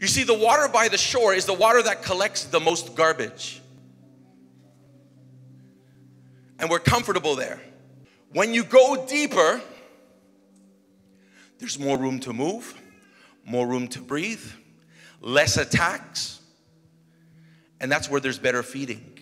You 0.00 0.08
see, 0.08 0.24
the 0.24 0.36
water 0.36 0.66
by 0.66 0.88
the 0.88 0.98
shore 0.98 1.32
is 1.32 1.46
the 1.46 1.54
water 1.54 1.80
that 1.82 2.02
collects 2.02 2.44
the 2.44 2.58
most 2.58 2.96
garbage. 2.96 3.62
And 6.58 6.68
we're 6.68 6.80
comfortable 6.80 7.36
there. 7.36 7.60
When 8.32 8.52
you 8.52 8.64
go 8.64 9.06
deeper, 9.06 9.60
there's 11.58 11.78
more 11.78 11.96
room 11.96 12.18
to 12.20 12.32
move, 12.32 12.74
more 13.44 13.66
room 13.66 13.86
to 13.88 14.00
breathe, 14.00 14.44
less 15.20 15.56
attacks, 15.56 16.40
and 17.82 17.90
that's 17.90 18.08
where 18.08 18.20
there's 18.20 18.38
better 18.38 18.62
feeding. 18.62 19.18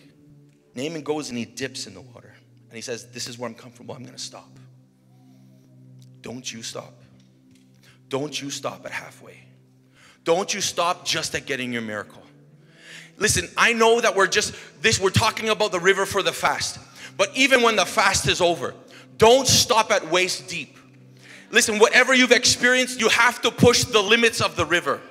Naaman 0.75 1.01
goes 1.01 1.29
and 1.29 1.37
he 1.37 1.43
dips 1.43 1.87
in 1.87 1.93
the 1.93 2.01
water 2.01 2.33
and 2.69 2.75
he 2.75 2.81
says, 2.81 3.07
This 3.07 3.27
is 3.27 3.37
where 3.37 3.49
I'm 3.49 3.55
comfortable, 3.55 3.93
I'm 3.93 4.05
gonna 4.05 4.17
stop. 4.17 4.57
Don't 6.21 6.51
you 6.53 6.61
stop. 6.63 6.93
Don't 8.07 8.39
you 8.39 8.49
stop 8.49 8.85
at 8.85 8.91
halfway. 8.91 9.37
Don't 10.23 10.53
you 10.53 10.61
stop 10.61 11.03
just 11.03 11.33
at 11.33 11.45
getting 11.45 11.73
your 11.73 11.81
miracle. 11.81 12.21
Listen, 13.17 13.49
I 13.57 13.73
know 13.73 13.99
that 13.99 14.15
we're 14.15 14.27
just 14.27 14.53
this, 14.81 14.99
we're 14.99 15.09
talking 15.09 15.49
about 15.49 15.71
the 15.71 15.79
river 15.79 16.05
for 16.05 16.21
the 16.21 16.31
fast, 16.31 16.79
but 17.17 17.35
even 17.35 17.63
when 17.63 17.75
the 17.75 17.85
fast 17.85 18.27
is 18.27 18.41
over, 18.41 18.75
don't 19.17 19.47
stop 19.47 19.91
at 19.91 20.09
waist 20.09 20.47
deep. 20.47 20.77
Listen, 21.49 21.79
whatever 21.79 22.13
you've 22.13 22.31
experienced, 22.31 22.99
you 22.99 23.09
have 23.09 23.41
to 23.41 23.51
push 23.51 23.83
the 23.83 24.01
limits 24.01 24.39
of 24.39 24.55
the 24.55 24.65
river. 24.65 25.01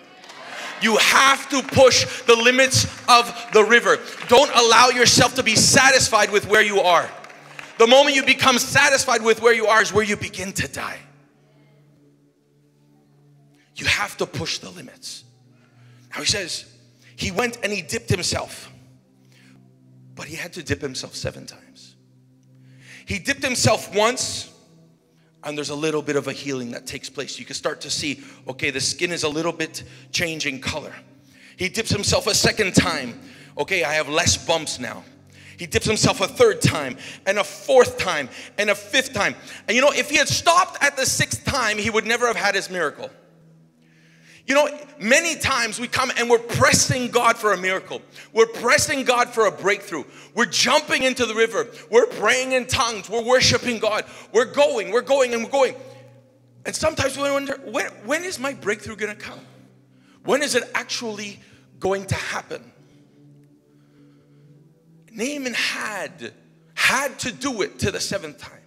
You 0.83 0.97
have 0.97 1.49
to 1.51 1.63
push 1.63 2.23
the 2.23 2.37
limits 2.37 2.85
of 3.09 3.33
the 3.53 3.65
river. 3.65 3.99
Don't 4.29 4.51
allow 4.55 4.89
yourself 4.89 5.35
to 5.35 5.43
be 5.43 5.57
satisfied 5.57 6.31
with 6.31 6.49
where 6.49 6.63
you 6.63 6.81
are. 6.81 7.09
The 7.79 7.87
moment 7.87 8.15
you 8.15 8.25
become 8.25 8.59
satisfied 8.59 9.23
with 9.23 9.41
where 9.41 9.55
you 9.55 9.67
are 9.67 9.81
is 9.81 9.93
where 9.93 10.05
you 10.05 10.17
begin 10.17 10.53
to 10.55 10.69
die. 10.69 10.99
You 13.77 13.87
have 13.87 14.17
to 14.19 14.27
push 14.27 14.59
the 14.59 14.69
limits. 14.69 15.25
Now 16.13 16.21
he 16.21 16.27
says, 16.27 16.67
he 17.17 17.31
went 17.31 17.59
and 17.63 17.73
he 17.73 17.81
dipped 17.81 18.11
himself, 18.11 18.71
but 20.15 20.27
he 20.27 20.37
had 20.37 20.53
to 20.55 20.63
dip 20.63 20.83
himself 20.83 21.15
seven 21.15 21.47
times. 21.47 21.97
He 23.07 23.19
dipped 23.19 23.43
himself 23.43 23.95
once, 23.95 24.50
and 25.45 25.57
there's 25.57 25.71
a 25.71 25.75
little 25.75 26.03
bit 26.03 26.17
of 26.17 26.29
a 26.29 26.33
healing 26.33 26.71
that 26.73 26.87
takes 26.87 27.09
place. 27.09 27.39
You 27.39 27.45
can 27.45 27.55
start 27.55 27.81
to 27.83 27.91
see, 27.91 28.23
okay, 28.47 28.71
the 28.71 28.81
skin 28.81 29.13
is 29.13 29.23
a 29.23 29.29
little 29.29 29.53
bit 29.53 29.85
changing 30.13 30.61
color. 30.61 30.95
He 31.57 31.69
dips 31.69 31.91
himself 31.91 32.27
a 32.27 32.35
second 32.35 32.75
time. 32.75 33.21
Okay, 33.59 33.85
I 33.85 33.95
have 33.95 34.09
less 34.09 34.37
bumps 34.37 34.79
now. 34.79 35.05
He 35.59 35.67
dips 35.67 35.85
himself 35.85 36.23
a 36.23 36.27
third 36.27 36.63
time, 36.63 36.97
and 37.27 37.39
a 37.39 37.45
fourth 37.45 37.99
time, 37.99 38.31
and 38.57 38.71
a 38.71 38.75
fifth 38.75 39.13
time. 39.13 39.35
And 39.69 39.75
you 39.75 39.83
know, 39.83 39.93
if 39.93 40.09
he 40.09 40.17
had 40.17 40.27
stopped 40.29 40.83
at 40.83 40.97
the 40.97 41.05
sixth 41.05 41.45
time, 41.45 41.77
he 41.77 41.91
would 41.91 42.07
never 42.07 42.27
have 42.27 42.37
had 42.37 42.55
his 42.55 42.71
miracle. 42.71 43.11
You 44.47 44.55
know, 44.55 44.69
many 44.99 45.37
times 45.37 45.79
we 45.79 45.87
come 45.87 46.11
and 46.17 46.29
we're 46.29 46.39
pressing 46.39 47.11
God 47.11 47.37
for 47.37 47.53
a 47.53 47.57
miracle. 47.57 48.03
We're 48.33 48.47
pressing 48.47 49.05
God 49.05 49.29
for 49.29 49.47
a 49.47 49.53
breakthrough. 49.53 50.05
We're 50.35 50.47
jumping 50.47 51.03
into 51.03 51.27
the 51.27 51.35
river. 51.35 51.69
We're 51.91 52.07
praying 52.07 52.53
in 52.53 52.67
tongues. 52.67 53.09
We're 53.09 53.23
worshiping 53.23 53.79
God. 53.79 54.05
We're 54.33 54.53
going, 54.53 54.91
we're 54.91 55.03
going, 55.03 55.35
and 55.35 55.45
we're 55.45 55.51
going. 55.51 55.75
And 56.67 56.75
sometimes 56.75 57.17
we 57.17 57.31
wonder, 57.31 57.61
when, 57.65 57.87
when 58.05 58.25
is 58.25 58.39
my 58.39 58.53
breakthrough 58.55 58.97
going 58.97 59.15
to 59.15 59.21
come? 59.21 59.41
When 60.25 60.43
is 60.43 60.55
it 60.55 60.65
actually 60.75 61.39
going 61.79 62.07
to 62.07 62.15
happen? 62.15 62.73
Naaman 65.13 65.55
had, 65.55 66.33
had 66.75 67.19
to 67.21 67.33
do 67.33 67.63
it 67.63 67.79
to 67.81 67.91
the 67.91 68.01
seventh 68.01 68.39
time. 68.39 68.61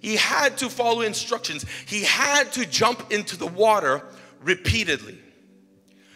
He 0.00 0.16
had 0.16 0.58
to 0.58 0.68
follow 0.68 1.00
instructions. 1.00 1.64
He 1.86 2.04
had 2.04 2.52
to 2.52 2.66
jump 2.66 3.12
into 3.12 3.36
the 3.36 3.46
water 3.46 4.02
repeatedly. 4.46 5.18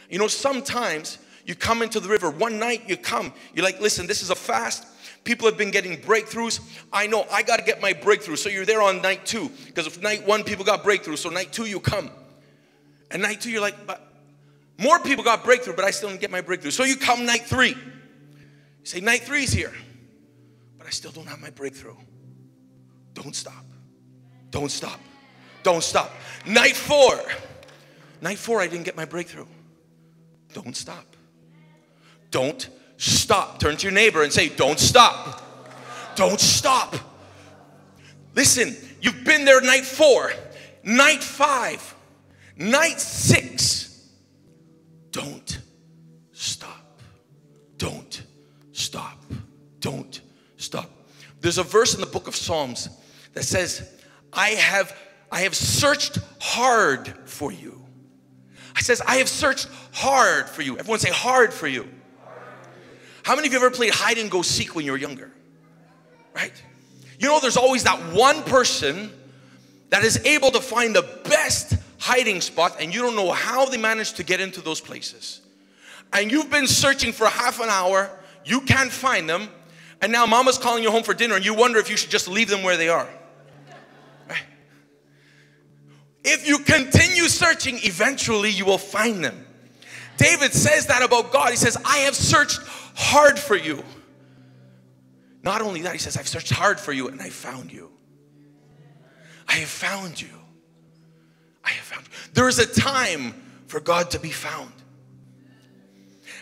You 0.08 0.18
know, 0.18 0.28
sometimes 0.28 1.18
you 1.44 1.54
come 1.54 1.82
into 1.82 2.00
the 2.00 2.08
river, 2.08 2.30
one 2.30 2.58
night 2.58 2.88
you 2.88 2.96
come, 2.96 3.32
you're 3.54 3.64
like, 3.64 3.80
listen, 3.80 4.06
this 4.06 4.22
is 4.22 4.30
a 4.30 4.34
fast. 4.34 4.86
People 5.24 5.46
have 5.46 5.58
been 5.58 5.70
getting 5.70 5.98
breakthroughs. 5.98 6.60
I 6.92 7.06
know 7.06 7.26
I 7.30 7.42
got 7.42 7.58
to 7.58 7.64
get 7.64 7.80
my 7.82 7.92
breakthrough. 7.92 8.36
So 8.36 8.48
you're 8.48 8.64
there 8.64 8.80
on 8.80 9.02
night 9.02 9.26
two. 9.26 9.50
Because 9.66 9.86
if 9.86 10.00
night 10.00 10.26
one, 10.26 10.44
people 10.44 10.64
got 10.64 10.82
breakthrough. 10.82 11.16
So 11.16 11.28
night 11.28 11.52
two, 11.52 11.66
you 11.66 11.78
come. 11.78 12.10
And 13.10 13.20
night 13.20 13.42
two, 13.42 13.50
you're 13.50 13.60
like, 13.60 13.86
but 13.86 14.00
more 14.78 14.98
people 15.00 15.22
got 15.22 15.44
breakthrough, 15.44 15.74
but 15.76 15.84
I 15.84 15.90
still 15.90 16.08
didn't 16.08 16.22
get 16.22 16.30
my 16.30 16.40
breakthrough. 16.40 16.70
So 16.70 16.84
you 16.84 16.96
come 16.96 17.26
night 17.26 17.42
three. 17.42 17.70
You 17.70 18.86
say, 18.86 19.00
night 19.00 19.22
three 19.22 19.42
is 19.42 19.52
here, 19.52 19.74
but 20.78 20.86
I 20.86 20.90
still 20.90 21.10
don't 21.10 21.26
have 21.26 21.40
my 21.40 21.50
breakthrough. 21.50 21.96
Don't 23.12 23.36
stop. 23.36 23.66
Don't 24.50 24.70
stop. 24.70 25.00
Don't 25.62 25.82
stop. 25.82 26.12
Night 26.46 26.76
four. 26.76 27.20
Night 28.20 28.38
four, 28.38 28.60
I 28.60 28.66
didn't 28.66 28.84
get 28.84 28.96
my 28.96 29.04
breakthrough. 29.04 29.46
Don't 30.52 30.76
stop. 30.76 31.16
Don't 32.30 32.68
stop. 32.96 33.58
Turn 33.60 33.76
to 33.76 33.82
your 33.84 33.92
neighbor 33.92 34.22
and 34.22 34.32
say, 34.32 34.48
Don't 34.48 34.78
stop. 34.78 35.42
Don't 36.16 36.40
stop. 36.40 36.96
Listen, 38.34 38.76
you've 39.00 39.24
been 39.24 39.44
there 39.44 39.60
night 39.60 39.84
four, 39.84 40.32
night 40.84 41.22
five, 41.22 41.94
night 42.56 43.00
six. 43.00 44.08
Don't 45.10 45.60
stop. 46.32 47.00
Don't 47.76 48.22
stop. 48.72 49.24
Don't 49.80 50.20
stop. 50.56 50.90
There's 51.40 51.58
a 51.58 51.62
verse 51.62 51.94
in 51.94 52.00
the 52.00 52.06
book 52.06 52.28
of 52.28 52.36
Psalms 52.36 52.88
that 53.32 53.44
says, 53.44 53.90
I 54.32 54.50
have 54.50 54.96
I 55.32 55.40
have 55.42 55.54
searched 55.54 56.18
hard 56.40 57.08
for 57.24 57.52
you. 57.52 57.79
Says, 58.80 59.02
I 59.06 59.16
have 59.16 59.28
searched 59.28 59.68
hard 59.92 60.48
for 60.48 60.62
you. 60.62 60.78
Everyone 60.78 60.98
say 60.98 61.10
hard 61.10 61.52
for 61.52 61.68
you. 61.68 61.88
How 63.22 63.36
many 63.36 63.46
of 63.46 63.52
you 63.52 63.58
ever 63.58 63.70
played 63.70 63.92
hide 63.92 64.18
and 64.18 64.30
go 64.30 64.42
seek 64.42 64.74
when 64.74 64.84
you 64.84 64.92
were 64.92 64.98
younger? 64.98 65.30
Right? 66.34 66.52
You 67.18 67.28
know, 67.28 67.38
there's 67.40 67.58
always 67.58 67.84
that 67.84 67.98
one 68.12 68.42
person 68.44 69.12
that 69.90 70.02
is 70.02 70.24
able 70.24 70.50
to 70.52 70.60
find 70.60 70.96
the 70.96 71.02
best 71.24 71.74
hiding 71.98 72.40
spot, 72.40 72.76
and 72.80 72.94
you 72.94 73.02
don't 73.02 73.14
know 73.14 73.30
how 73.30 73.66
they 73.66 73.76
managed 73.76 74.16
to 74.16 74.24
get 74.24 74.40
into 74.40 74.60
those 74.62 74.80
places. 74.80 75.42
And 76.12 76.30
you've 76.32 76.50
been 76.50 76.66
searching 76.66 77.12
for 77.12 77.26
half 77.26 77.60
an 77.60 77.68
hour, 77.68 78.10
you 78.44 78.62
can't 78.62 78.90
find 78.90 79.28
them, 79.28 79.50
And 80.00 80.12
now 80.12 80.26
mama's 80.26 80.58
calling 80.58 80.82
you 80.82 80.90
home 80.90 81.02
for 81.02 81.14
dinner 81.14 81.36
and 81.36 81.44
you 81.44 81.54
wonder 81.54 81.78
if 81.78 81.90
you 81.90 81.96
should 81.96 82.10
just 82.10 82.28
leave 82.28 82.48
them 82.48 82.62
where 82.62 82.76
they 82.76 82.88
are. 82.88 83.08
Right? 84.28 84.42
If 86.24 86.46
you 86.46 86.58
continue 86.58 87.28
searching, 87.28 87.78
eventually 87.82 88.50
you 88.50 88.64
will 88.64 88.78
find 88.78 89.24
them. 89.24 89.46
David 90.16 90.52
says 90.52 90.86
that 90.86 91.02
about 91.02 91.32
God. 91.32 91.50
He 91.50 91.56
says, 91.56 91.78
I 91.84 91.98
have 91.98 92.14
searched 92.14 92.60
hard 92.94 93.38
for 93.38 93.56
you. 93.56 93.82
Not 95.42 95.62
only 95.62 95.80
that, 95.82 95.92
he 95.92 95.98
says, 95.98 96.16
I've 96.18 96.28
searched 96.28 96.52
hard 96.52 96.78
for 96.78 96.92
you 96.92 97.08
and 97.08 97.20
I 97.20 97.30
found 97.30 97.72
you. 97.72 97.90
I 99.48 99.54
have 99.54 99.68
found 99.68 100.20
you. 100.20 100.28
I 101.64 101.70
have 101.70 101.84
found 101.84 102.06
you. 102.06 102.12
There 102.34 102.48
is 102.48 102.58
a 102.58 102.66
time 102.66 103.34
for 103.66 103.80
God 103.80 104.10
to 104.10 104.20
be 104.20 104.30
found. 104.30 104.72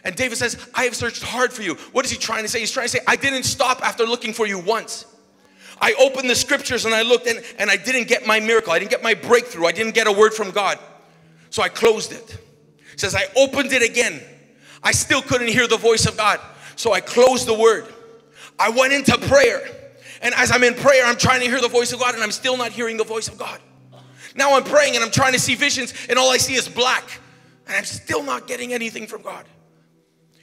And 0.05 0.17
David 0.17 0.39
says, 0.39 0.69
I 0.75 0.85
have 0.85 0.97
searched 0.97 1.23
hard 1.23 1.53
for 1.53 1.63
you. 1.63 1.75
What 1.93 2.05
is 2.05 2.11
he 2.11 2.19
trying 2.19 2.43
to 2.43 2.49
say? 2.49 2.61
He's 2.61 2.71
trying 2.71 2.87
to 2.87 2.91
say, 2.91 3.01
I 3.07 3.17
didn't 3.17 3.45
stop 3.45 3.81
after 3.87 4.05
looking 4.05 4.33
for 4.33 4.47
you 4.47 4.59
once. 4.59 5.07
I 5.81 5.95
opened 5.99 6.29
the 6.29 6.35
scriptures 6.35 6.85
and 6.85 6.95
I 6.95 7.03
looked 7.03 7.27
and, 7.27 7.43
and 7.59 7.71
I 7.71 7.77
didn't 7.77 8.09
get 8.09 8.27
my 8.27 8.41
miracle. 8.41 8.73
I 8.73 8.79
didn't 8.79 8.91
get 8.91 9.03
my 9.03 9.15
breakthrough. 9.15 9.67
I 9.67 9.73
didn't 9.73 9.95
get 9.95 10.07
a 10.07 10.13
word 10.13 10.35
from 10.35 10.51
God. 10.51 10.79
So 11.51 11.63
I 11.63 11.69
closed 11.69 12.13
it. 12.13 12.39
He 12.93 12.99
says, 12.99 13.15
I 13.15 13.27
opened 13.37 13.73
it 13.73 13.83
again. 13.83 14.21
I 14.83 14.93
still 14.93 15.23
couldn't 15.23 15.49
hear 15.49 15.67
the 15.67 15.77
voice 15.77 16.07
of 16.07 16.17
God. 16.17 16.41
So 16.77 16.93
I 16.93 17.01
closed 17.01 17.47
the 17.47 17.55
word. 17.55 17.87
I 18.59 18.71
went 18.71 18.93
into 18.93 19.17
prayer. 19.29 19.63
And 20.21 20.35
as 20.35 20.51
I'm 20.51 20.65
in 20.65 20.75
prayer, 20.75 21.05
I'm 21.05 21.17
trying 21.17 21.41
to 21.41 21.47
hear 21.47 21.61
the 21.61 21.69
voice 21.69 21.93
of 21.93 22.01
God 22.01 22.15
and 22.15 22.23
I'm 22.23 22.33
still 22.33 22.57
not 22.57 22.73
hearing 22.73 22.97
the 22.97 23.05
voice 23.05 23.29
of 23.29 23.39
God. 23.39 23.61
Now 24.35 24.57
I'm 24.57 24.65
praying 24.65 24.95
and 24.95 25.05
I'm 25.05 25.11
trying 25.11 25.33
to 25.33 25.39
see 25.39 25.55
visions 25.55 25.95
and 26.09 26.19
all 26.19 26.31
I 26.31 26.37
see 26.37 26.55
is 26.55 26.69
black. 26.69 27.21
And 27.67 27.77
I'm 27.77 27.85
still 27.85 28.23
not 28.23 28.47
getting 28.47 28.73
anything 28.73 29.07
from 29.07 29.23
God. 29.23 29.45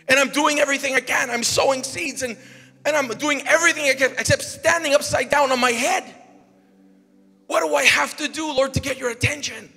And 0.08 0.20
I'm 0.20 0.30
doing 0.30 0.60
everything 0.60 0.94
I 0.94 1.02
can. 1.02 1.30
I'm 1.30 1.44
sowing 1.44 1.84
seeds 1.84 2.22
and, 2.22 2.38
and 2.86 2.96
I'm 2.96 3.08
doing 3.18 3.42
everything 3.48 3.86
except 3.88 4.44
standing 4.44 4.94
upside 4.94 5.30
down 5.30 5.52
on 5.52 5.60
my 5.60 5.72
head. 5.72 6.04
What 7.48 7.62
do 7.62 7.76
I 7.76 7.84
have 7.84 8.18
to 8.18 8.28
do, 8.28 8.48
Lord, 8.54 8.74
to 8.74 8.80
get 8.80 8.98
your 8.98 9.10
attention? 9.10 9.72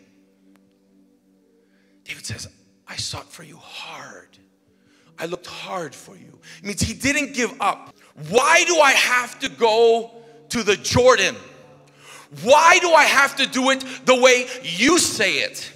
David 2.04 2.24
says, 2.24 2.48
I 2.86 2.96
sought 2.96 3.30
for 3.30 3.42
you 3.42 3.56
hard. 3.56 4.38
I 5.18 5.26
looked 5.26 5.46
hard 5.46 5.94
for 5.94 6.16
you. 6.16 6.38
It 6.58 6.64
means 6.64 6.80
he 6.80 6.94
didn't 6.94 7.34
give 7.34 7.52
up. 7.60 7.94
Why 8.28 8.64
do 8.66 8.78
I 8.78 8.92
have 8.92 9.38
to 9.40 9.48
go 9.48 10.10
to 10.50 10.62
the 10.62 10.76
Jordan? 10.76 11.34
Why 12.42 12.78
do 12.78 12.92
I 12.92 13.04
have 13.04 13.36
to 13.36 13.46
do 13.46 13.70
it 13.70 13.84
the 14.04 14.14
way 14.14 14.46
you 14.62 14.98
say 14.98 15.38
it? 15.38 15.72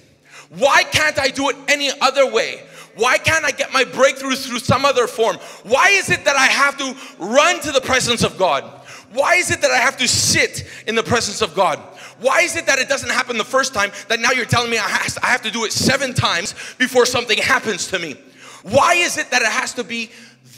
Why 0.49 0.83
can't 0.83 1.19
I 1.19 1.29
do 1.29 1.49
it 1.49 1.55
any 1.67 1.91
other 1.99 2.31
way? 2.31 2.63
Why 2.95 3.17
can't 3.17 3.43
I 3.43 3.51
get 3.51 3.73
my 3.73 3.83
breakthrough 3.83 4.35
through 4.35 4.59
some 4.59 4.85
other 4.85 5.07
form? 5.07 5.37
Why 5.63 5.89
is 5.89 6.09
it 6.09 6.25
that 6.25 6.35
I 6.35 6.45
have 6.45 6.77
to 6.77 6.95
run 7.17 7.59
to 7.61 7.71
the 7.71 7.81
presence 7.81 8.23
of 8.23 8.37
God? 8.37 8.63
Why 9.11 9.35
is 9.35 9.51
it 9.51 9.61
that 9.61 9.71
I 9.71 9.77
have 9.77 9.97
to 9.97 10.07
sit 10.07 10.67
in 10.87 10.95
the 10.95 11.03
presence 11.03 11.41
of 11.41 11.53
God? 11.55 11.79
Why 12.19 12.41
is 12.41 12.55
it 12.55 12.65
that 12.67 12.79
it 12.79 12.89
doesn't 12.89 13.09
happen 13.09 13.37
the 13.37 13.43
first 13.43 13.73
time 13.73 13.91
that 14.07 14.19
now 14.19 14.31
you're 14.31 14.45
telling 14.45 14.71
me 14.71 14.77
I 14.77 14.87
have 15.23 15.41
to 15.43 15.51
do 15.51 15.65
it 15.65 15.71
seven 15.71 16.13
times 16.13 16.55
before 16.77 17.05
something 17.05 17.37
happens 17.37 17.87
to 17.87 17.99
me? 17.99 18.15
Why 18.63 18.95
is 18.95 19.17
it 19.17 19.29
that 19.31 19.41
it 19.41 19.51
has 19.51 19.73
to 19.75 19.83
be 19.83 20.09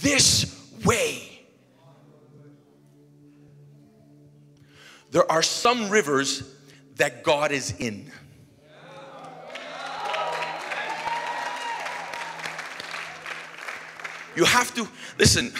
this 0.01 0.69
way? 0.85 1.31
There 5.11 5.29
are 5.31 5.41
some 5.41 5.89
rivers 5.89 6.43
that 6.97 7.23
God 7.23 7.51
is 7.51 7.73
in. 7.79 8.11
You 14.35 14.45
have 14.45 14.73
to, 14.75 14.87
listen, 15.17 15.53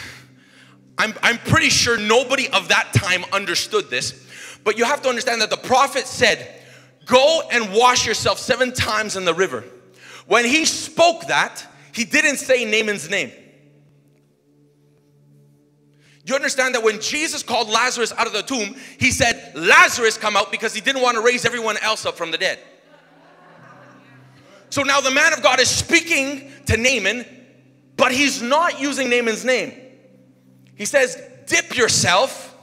I'm, 0.97 1.13
I'm 1.21 1.37
pretty 1.37 1.69
sure 1.69 1.97
nobody 1.97 2.47
of 2.49 2.69
that 2.69 2.93
time 2.93 3.25
understood 3.31 3.89
this, 3.89 4.25
but 4.63 4.77
you 4.77 4.85
have 4.85 5.01
to 5.03 5.09
understand 5.09 5.41
that 5.41 5.49
the 5.49 5.57
prophet 5.57 6.07
said, 6.07 6.61
Go 7.05 7.43
and 7.51 7.71
wash 7.71 8.07
yourself 8.07 8.39
seven 8.39 8.73
times 8.73 9.15
in 9.15 9.25
the 9.25 9.33
river. 9.33 9.63
When 10.25 10.43
he 10.43 10.65
spoke 10.65 11.27
that, 11.27 11.63
he 11.93 12.03
didn't 12.03 12.37
say 12.37 12.65
Naaman's 12.65 13.09
name. 13.09 13.31
You 16.25 16.33
understand 16.33 16.73
that 16.73 16.83
when 16.83 16.99
Jesus 16.99 17.43
called 17.43 17.69
Lazarus 17.69 18.11
out 18.17 18.25
of 18.25 18.33
the 18.33 18.41
tomb, 18.41 18.75
he 18.99 19.11
said, 19.11 19.51
Lazarus 19.55 20.17
come 20.17 20.35
out 20.35 20.51
because 20.51 20.73
he 20.73 20.81
didn't 20.81 21.03
want 21.03 21.15
to 21.15 21.21
raise 21.21 21.45
everyone 21.45 21.77
else 21.77 22.05
up 22.07 22.17
from 22.17 22.31
the 22.31 22.37
dead. 22.39 22.57
So 24.71 24.81
now 24.81 24.99
the 24.99 25.11
man 25.11 25.31
of 25.33 25.43
God 25.43 25.59
is 25.59 25.69
speaking 25.69 26.51
to 26.65 26.77
Naaman, 26.77 27.25
but 27.97 28.11
he's 28.11 28.41
not 28.41 28.79
using 28.79 29.09
Naaman's 29.09 29.45
name. 29.45 29.73
He 30.75 30.85
says, 30.85 31.21
Dip 31.47 31.77
yourself 31.77 32.57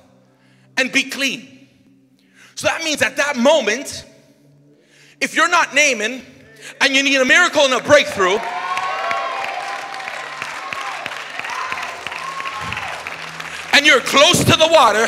and 0.76 0.90
be 0.90 1.04
clean. 1.04 1.68
So 2.54 2.66
that 2.66 2.82
means 2.84 3.00
at 3.02 3.16
that 3.16 3.36
moment, 3.36 4.04
if 5.20 5.34
you're 5.34 5.48
not 5.48 5.74
Naaman 5.74 6.22
and 6.80 6.94
you 6.94 7.02
need 7.02 7.20
a 7.20 7.24
miracle 7.24 7.62
and 7.62 7.74
a 7.74 7.80
breakthrough, 7.80 8.38
and 13.72 13.86
you're 13.86 14.00
close 14.00 14.44
to 14.44 14.56
the 14.56 14.68
water, 14.70 15.06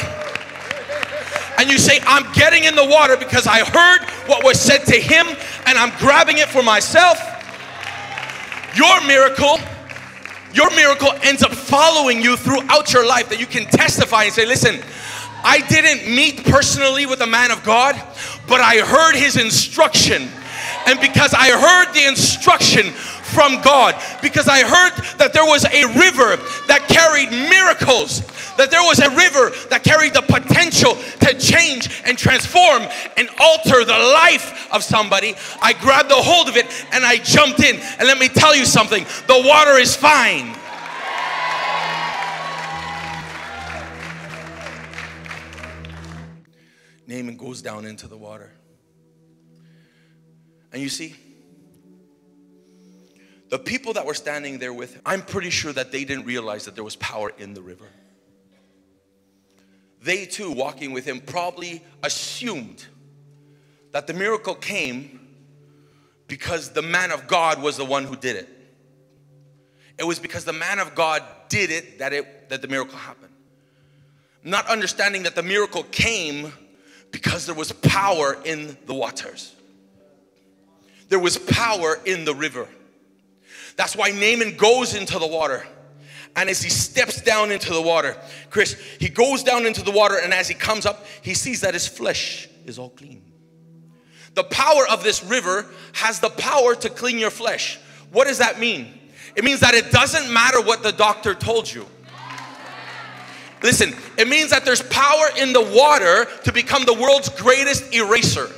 and 1.58 1.70
you 1.70 1.78
say, 1.78 2.00
I'm 2.06 2.30
getting 2.32 2.64
in 2.64 2.74
the 2.74 2.84
water 2.84 3.16
because 3.16 3.46
I 3.46 3.64
heard 3.64 4.08
what 4.28 4.44
was 4.44 4.60
said 4.60 4.84
to 4.86 5.00
him 5.00 5.26
and 5.66 5.78
I'm 5.78 5.96
grabbing 5.98 6.38
it 6.38 6.48
for 6.48 6.62
myself, 6.62 7.18
your 8.76 9.00
miracle 9.06 9.58
your 10.54 10.70
miracle 10.70 11.10
ends 11.22 11.42
up 11.42 11.52
following 11.52 12.22
you 12.22 12.36
throughout 12.36 12.92
your 12.92 13.06
life 13.06 13.28
that 13.30 13.40
you 13.40 13.46
can 13.46 13.64
testify 13.64 14.24
and 14.24 14.32
say, 14.32 14.46
listen, 14.46 14.80
I 15.42 15.60
didn't 15.68 16.14
meet 16.14 16.44
personally 16.44 17.06
with 17.06 17.20
a 17.20 17.26
man 17.26 17.50
of 17.50 17.62
God, 17.64 17.96
but 18.46 18.60
I 18.60 18.78
heard 18.78 19.16
his 19.16 19.36
instruction. 19.36 20.28
And 20.86 21.00
because 21.00 21.34
I 21.34 21.50
heard 21.50 21.92
the 21.92 22.06
instruction 22.06 22.92
from 23.34 23.60
God, 23.62 24.00
because 24.22 24.46
I 24.46 24.60
heard 24.62 24.94
that 25.18 25.32
there 25.32 25.44
was 25.44 25.64
a 25.64 25.84
river 25.98 26.36
that 26.68 26.86
carried 26.88 27.30
miracles, 27.30 28.20
that 28.56 28.70
there 28.70 28.82
was 28.82 29.00
a 29.00 29.10
river 29.10 29.50
that 29.70 29.82
carried 29.82 30.14
the 30.14 30.22
potential 30.22 30.94
to 31.20 31.36
change 31.38 31.90
and 32.06 32.16
transform 32.16 32.82
and 33.16 33.28
alter 33.40 33.84
the 33.84 33.98
life 34.14 34.72
of 34.72 34.82
somebody, 34.82 35.34
I 35.60 35.72
grabbed 35.72 36.12
a 36.12 36.14
hold 36.14 36.48
of 36.48 36.56
it 36.56 36.66
and 36.92 37.04
I 37.04 37.16
jumped 37.16 37.60
in. 37.60 37.76
And 37.98 38.06
let 38.06 38.18
me 38.18 38.28
tell 38.28 38.54
you 38.54 38.64
something 38.64 39.04
the 39.26 39.42
water 39.46 39.78
is 39.78 39.96
fine. 39.96 40.56
Naaman 47.06 47.36
goes 47.36 47.60
down 47.60 47.84
into 47.84 48.08
the 48.08 48.16
water. 48.16 48.50
And 50.72 50.82
you 50.82 50.88
see, 50.88 51.14
the 53.54 53.58
people 53.60 53.92
that 53.92 54.04
were 54.04 54.14
standing 54.14 54.58
there 54.58 54.72
with 54.72 54.94
him, 54.94 55.02
I'm 55.06 55.22
pretty 55.22 55.50
sure 55.50 55.72
that 55.72 55.92
they 55.92 56.04
didn't 56.04 56.24
realize 56.24 56.64
that 56.64 56.74
there 56.74 56.82
was 56.82 56.96
power 56.96 57.30
in 57.38 57.54
the 57.54 57.62
river. 57.62 57.84
They 60.02 60.26
too, 60.26 60.50
walking 60.50 60.90
with 60.90 61.04
him, 61.04 61.20
probably 61.20 61.80
assumed 62.02 62.84
that 63.92 64.08
the 64.08 64.12
miracle 64.12 64.56
came 64.56 65.20
because 66.26 66.70
the 66.70 66.82
man 66.82 67.12
of 67.12 67.28
God 67.28 67.62
was 67.62 67.76
the 67.76 67.84
one 67.84 68.02
who 68.02 68.16
did 68.16 68.34
it. 68.34 68.48
It 70.00 70.04
was 70.04 70.18
because 70.18 70.44
the 70.44 70.52
man 70.52 70.80
of 70.80 70.96
God 70.96 71.22
did 71.48 71.70
it 71.70 72.00
that 72.00 72.12
it 72.12 72.48
that 72.48 72.60
the 72.60 72.66
miracle 72.66 72.98
happened. 72.98 73.34
Not 74.42 74.66
understanding 74.66 75.22
that 75.22 75.36
the 75.36 75.44
miracle 75.44 75.84
came 75.84 76.52
because 77.12 77.46
there 77.46 77.54
was 77.54 77.70
power 77.70 78.36
in 78.44 78.76
the 78.86 78.94
waters. 78.94 79.54
There 81.08 81.20
was 81.20 81.38
power 81.38 82.00
in 82.04 82.24
the 82.24 82.34
river. 82.34 82.66
That's 83.76 83.96
why 83.96 84.10
Naaman 84.10 84.56
goes 84.56 84.94
into 84.94 85.18
the 85.18 85.26
water. 85.26 85.66
And 86.36 86.50
as 86.50 86.62
he 86.62 86.70
steps 86.70 87.20
down 87.20 87.52
into 87.52 87.72
the 87.72 87.82
water, 87.82 88.16
Chris, 88.50 88.74
he 88.98 89.08
goes 89.08 89.42
down 89.42 89.66
into 89.66 89.82
the 89.82 89.92
water, 89.92 90.16
and 90.22 90.34
as 90.34 90.48
he 90.48 90.54
comes 90.54 90.84
up, 90.84 91.06
he 91.22 91.34
sees 91.34 91.60
that 91.60 91.74
his 91.74 91.86
flesh 91.86 92.48
is 92.66 92.78
all 92.78 92.90
clean. 92.90 93.22
The 94.34 94.44
power 94.44 94.82
of 94.90 95.04
this 95.04 95.22
river 95.22 95.66
has 95.92 96.18
the 96.18 96.30
power 96.30 96.74
to 96.74 96.90
clean 96.90 97.18
your 97.18 97.30
flesh. 97.30 97.78
What 98.10 98.26
does 98.26 98.38
that 98.38 98.58
mean? 98.58 98.98
It 99.36 99.44
means 99.44 99.60
that 99.60 99.74
it 99.74 99.92
doesn't 99.92 100.32
matter 100.32 100.60
what 100.60 100.82
the 100.82 100.92
doctor 100.92 101.34
told 101.34 101.72
you. 101.72 101.86
Listen, 103.62 103.94
it 104.18 104.28
means 104.28 104.50
that 104.50 104.64
there's 104.64 104.82
power 104.82 105.26
in 105.38 105.52
the 105.52 105.62
water 105.62 106.26
to 106.42 106.52
become 106.52 106.84
the 106.84 106.92
world's 106.92 107.28
greatest 107.30 107.94
eraser. 107.94 108.50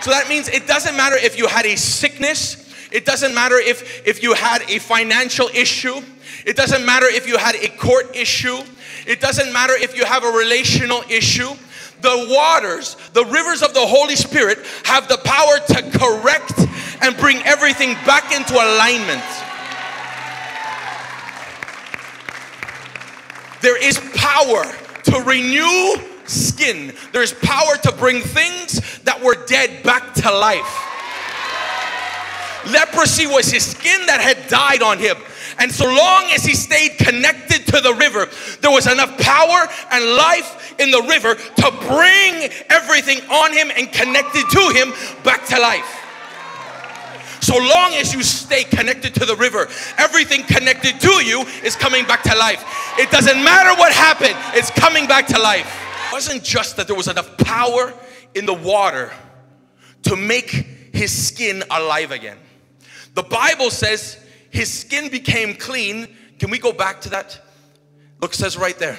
So 0.00 0.10
that 0.10 0.28
means 0.28 0.48
it 0.48 0.66
doesn't 0.66 0.96
matter 0.96 1.16
if 1.16 1.36
you 1.36 1.46
had 1.46 1.66
a 1.66 1.76
sickness, 1.76 2.65
it 2.96 3.04
doesn't 3.04 3.34
matter 3.34 3.58
if, 3.58 4.06
if 4.06 4.22
you 4.22 4.32
had 4.32 4.62
a 4.70 4.78
financial 4.78 5.48
issue, 5.52 6.00
it 6.46 6.56
doesn't 6.56 6.86
matter 6.86 7.04
if 7.04 7.28
you 7.28 7.36
had 7.36 7.54
a 7.56 7.68
court 7.76 8.16
issue, 8.16 8.58
it 9.06 9.20
doesn't 9.20 9.52
matter 9.52 9.74
if 9.74 9.94
you 9.94 10.06
have 10.06 10.24
a 10.24 10.30
relational 10.30 11.02
issue. 11.10 11.50
The 12.00 12.26
waters, 12.30 12.96
the 13.12 13.22
rivers 13.26 13.62
of 13.62 13.74
the 13.74 13.86
Holy 13.86 14.16
Spirit 14.16 14.60
have 14.84 15.08
the 15.08 15.18
power 15.18 15.58
to 15.58 15.98
correct 15.98 16.58
and 17.02 17.14
bring 17.18 17.42
everything 17.42 17.92
back 18.06 18.34
into 18.34 18.54
alignment. 18.54 19.22
There 23.60 23.82
is 23.82 24.00
power 24.14 24.64
to 25.02 25.22
renew 25.26 25.96
skin. 26.24 26.94
There's 27.12 27.34
power 27.34 27.76
to 27.82 27.92
bring 27.92 28.22
things 28.22 29.00
that 29.00 29.20
were 29.22 29.36
dead 29.46 29.82
back 29.82 30.14
to 30.14 30.30
life. 30.32 30.94
Leprosy 32.70 33.26
was 33.26 33.50
his 33.50 33.64
skin 33.64 34.06
that 34.06 34.20
had 34.20 34.48
died 34.48 34.82
on 34.82 34.98
him. 34.98 35.16
And 35.58 35.72
so 35.72 35.86
long 35.86 36.24
as 36.34 36.44
he 36.44 36.54
stayed 36.54 36.98
connected 36.98 37.66
to 37.66 37.80
the 37.80 37.94
river, 37.94 38.28
there 38.60 38.70
was 38.70 38.86
enough 38.86 39.16
power 39.18 39.68
and 39.90 40.04
life 40.16 40.74
in 40.78 40.90
the 40.90 41.02
river 41.02 41.34
to 41.34 41.70
bring 41.88 42.50
everything 42.68 43.20
on 43.30 43.52
him 43.52 43.70
and 43.76 43.90
connected 43.92 44.44
to 44.50 44.72
him 44.74 44.92
back 45.22 45.46
to 45.46 45.60
life. 45.60 46.02
So 47.40 47.56
long 47.56 47.94
as 47.94 48.12
you 48.12 48.22
stay 48.22 48.64
connected 48.64 49.14
to 49.14 49.24
the 49.24 49.36
river, 49.36 49.68
everything 49.98 50.42
connected 50.42 51.00
to 51.00 51.24
you 51.24 51.42
is 51.62 51.76
coming 51.76 52.04
back 52.04 52.22
to 52.24 52.36
life. 52.36 52.64
It 52.98 53.10
doesn't 53.10 53.42
matter 53.42 53.78
what 53.78 53.92
happened, 53.92 54.34
it's 54.54 54.70
coming 54.70 55.06
back 55.06 55.28
to 55.28 55.38
life. 55.38 55.66
It 56.08 56.12
wasn't 56.12 56.42
just 56.42 56.76
that 56.76 56.86
there 56.86 56.96
was 56.96 57.08
enough 57.08 57.36
power 57.38 57.94
in 58.34 58.46
the 58.46 58.54
water 58.54 59.12
to 60.02 60.16
make 60.16 60.50
his 60.92 61.10
skin 61.10 61.62
alive 61.70 62.10
again. 62.10 62.38
The 63.16 63.22
Bible 63.22 63.70
says 63.70 64.22
his 64.50 64.70
skin 64.70 65.08
became 65.10 65.54
clean. 65.54 66.06
Can 66.38 66.50
we 66.50 66.58
go 66.58 66.70
back 66.70 67.00
to 67.00 67.10
that? 67.10 67.40
Look, 68.20 68.34
says 68.34 68.58
right 68.58 68.78
there. 68.78 68.98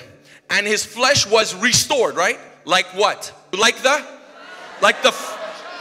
And 0.49 0.65
his 0.65 0.83
flesh 0.83 1.27
was 1.27 1.53
restored, 1.55 2.15
right? 2.15 2.39
Like 2.65 2.87
what? 2.95 3.31
Like 3.53 3.77
the 3.83 4.03
like 4.81 5.03
the 5.03 5.13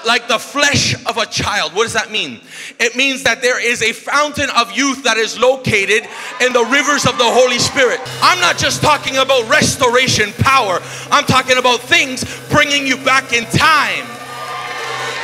like 0.05 0.29
the 0.29 0.39
flesh 0.39 0.95
of 1.07 1.17
a 1.17 1.25
child. 1.25 1.73
What 1.73 1.85
does 1.85 1.95
that 1.95 2.11
mean? 2.11 2.43
It 2.79 2.95
means 2.95 3.23
that 3.23 3.41
there 3.41 3.59
is 3.59 3.83
a 3.83 3.93
fountain 3.93 4.51
of 4.51 4.71
youth 4.71 5.03
that 5.05 5.17
is 5.17 5.39
located 5.39 6.07
in 6.45 6.53
the 6.53 6.65
rivers 6.71 7.07
of 7.07 7.17
the 7.17 7.25
Holy 7.25 7.59
Spirit. 7.59 8.01
I'm 8.21 8.39
not 8.39 8.59
just 8.59 8.83
talking 8.83 9.17
about 9.17 9.49
restoration 9.49 10.33
power. 10.39 10.79
I'm 11.11 11.25
talking 11.25 11.57
about 11.57 11.81
things 11.81 12.23
bringing 12.51 12.87
you 12.87 12.99
back 12.99 13.33
in 13.33 13.45
time. 13.45 14.05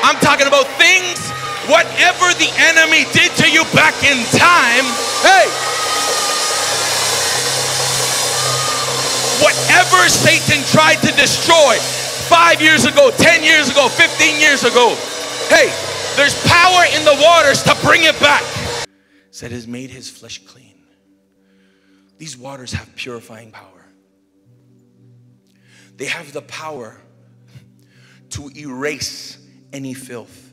I'm 0.03 0.17
talking 0.17 0.47
about 0.47 0.67
things 0.81 1.42
whatever 1.71 2.27
the 2.39 2.51
enemy 2.73 3.07
did 3.13 3.31
to 3.43 3.47
you 3.51 3.65
back 3.75 3.95
in 4.03 4.19
time. 4.35 4.87
Hey, 5.23 5.47
whatever 9.43 10.09
Satan 10.09 10.63
tried 10.71 11.03
to 11.03 11.13
destroy 11.19 11.77
five 12.29 12.63
years 12.63 12.85
ago, 12.85 13.11
10 13.11 13.43
years 13.43 13.71
ago, 13.71 13.89
15 13.89 14.41
years 14.41 14.65
ago, 14.65 14.95
hey, 15.49 15.71
there's 16.17 16.35
power 16.47 16.85
in 16.95 17.05
the 17.05 17.19
waters 17.23 17.63
to 17.63 17.77
bring 17.85 18.05
it 18.05 18.19
back. 18.21 18.43
Said 19.31 19.51
has 19.51 19.67
made 19.67 19.91
his 19.91 20.09
flesh 20.09 20.39
clean. 20.47 20.85
These 22.19 22.37
waters 22.37 22.73
have 22.73 22.95
purifying 22.95 23.51
power. 23.51 23.87
They 25.97 26.07
have 26.07 26.33
the 26.33 26.43
power 26.43 27.01
to 28.31 28.51
erase 28.57 29.39
any 29.73 29.95
filth. 29.95 30.52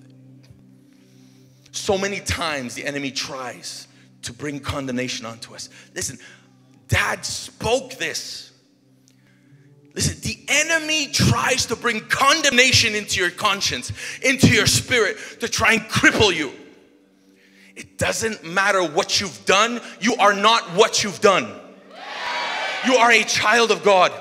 So 1.72 1.98
many 1.98 2.20
times 2.20 2.76
the 2.76 2.86
enemy 2.86 3.12
tries 3.12 3.88
to 4.24 4.34
bring 4.34 4.60
condemnation 4.60 5.26
onto 5.26 5.54
us. 5.54 5.70
Listen, 5.96 6.18
dad 6.88 7.26
spoke 7.26 7.96
this. 7.96 8.52
Listen, 9.96 10.20
the 10.22 10.38
enemy 10.48 11.08
tries 11.08 11.66
to 11.68 11.76
bring 11.76 12.02
condemnation 12.02 12.96
into 12.96 13.20
your 13.20 13.32
conscience, 13.32 13.92
into 14.22 14.48
your 14.48 14.68
spirit, 14.68 15.18
to 15.40 15.48
try 15.48 15.74
and 15.74 15.82
cripple 15.84 16.34
you. 16.34 16.52
It 17.76 17.98
doesn't 17.98 18.44
matter 18.44 18.84
what 18.84 19.20
you've 19.22 19.46
done, 19.46 19.82
you 20.00 20.16
are 20.16 20.34
not 20.34 20.64
what 20.76 21.04
you've 21.04 21.22
done. 21.22 21.54
You 22.86 22.96
are 22.96 23.12
a 23.12 23.24
child 23.24 23.72
of 23.72 23.84
God. 23.84 24.12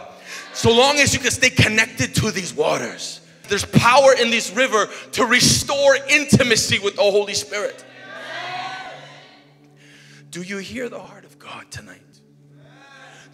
So 0.52 0.74
long 0.74 0.98
as 0.98 1.14
you 1.14 1.20
can 1.20 1.30
stay 1.30 1.50
connected 1.50 2.14
to 2.16 2.30
these 2.30 2.52
waters, 2.52 3.17
there's 3.48 3.64
power 3.64 4.12
in 4.14 4.30
this 4.30 4.52
river 4.52 4.88
to 5.12 5.24
restore 5.24 5.96
intimacy 6.08 6.78
with 6.78 6.96
the 6.96 7.02
Holy 7.02 7.34
Spirit. 7.34 7.84
Do 10.30 10.42
you 10.42 10.58
hear 10.58 10.88
the 10.88 10.98
heart 10.98 11.24
of 11.24 11.38
God 11.38 11.70
tonight? 11.70 12.02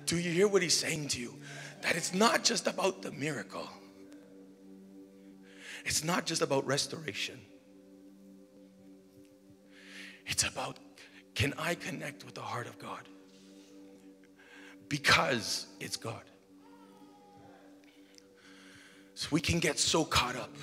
Do 0.07 0.17
you 0.17 0.31
hear 0.31 0.49
what 0.49 0.63
He's 0.63 0.77
saying 0.77 1.09
to 1.09 1.21
you? 1.21 1.35
That 1.83 1.97
it's 1.97 2.15
not 2.15 2.45
just 2.45 2.67
about 2.67 3.03
the 3.03 3.13
miracle, 3.13 3.69
it's 5.85 6.05
not 6.05 6.27
just 6.27 6.43
about 6.43 6.67
restoration. 6.67 7.39
It's 10.27 10.43
about 10.43 10.79
can 11.35 11.53
I 11.59 11.75
connect 11.75 12.25
with 12.25 12.35
the 12.35 12.41
heart 12.41 12.67
of 12.67 12.79
God? 12.79 13.09
Because 14.89 15.67
it's 15.81 15.97
God. 15.97 16.23
So 19.15 19.29
we 19.31 19.41
can 19.41 19.61
get 19.61 19.79
so 19.79 20.05
caught 20.05 20.37
up 20.37 20.55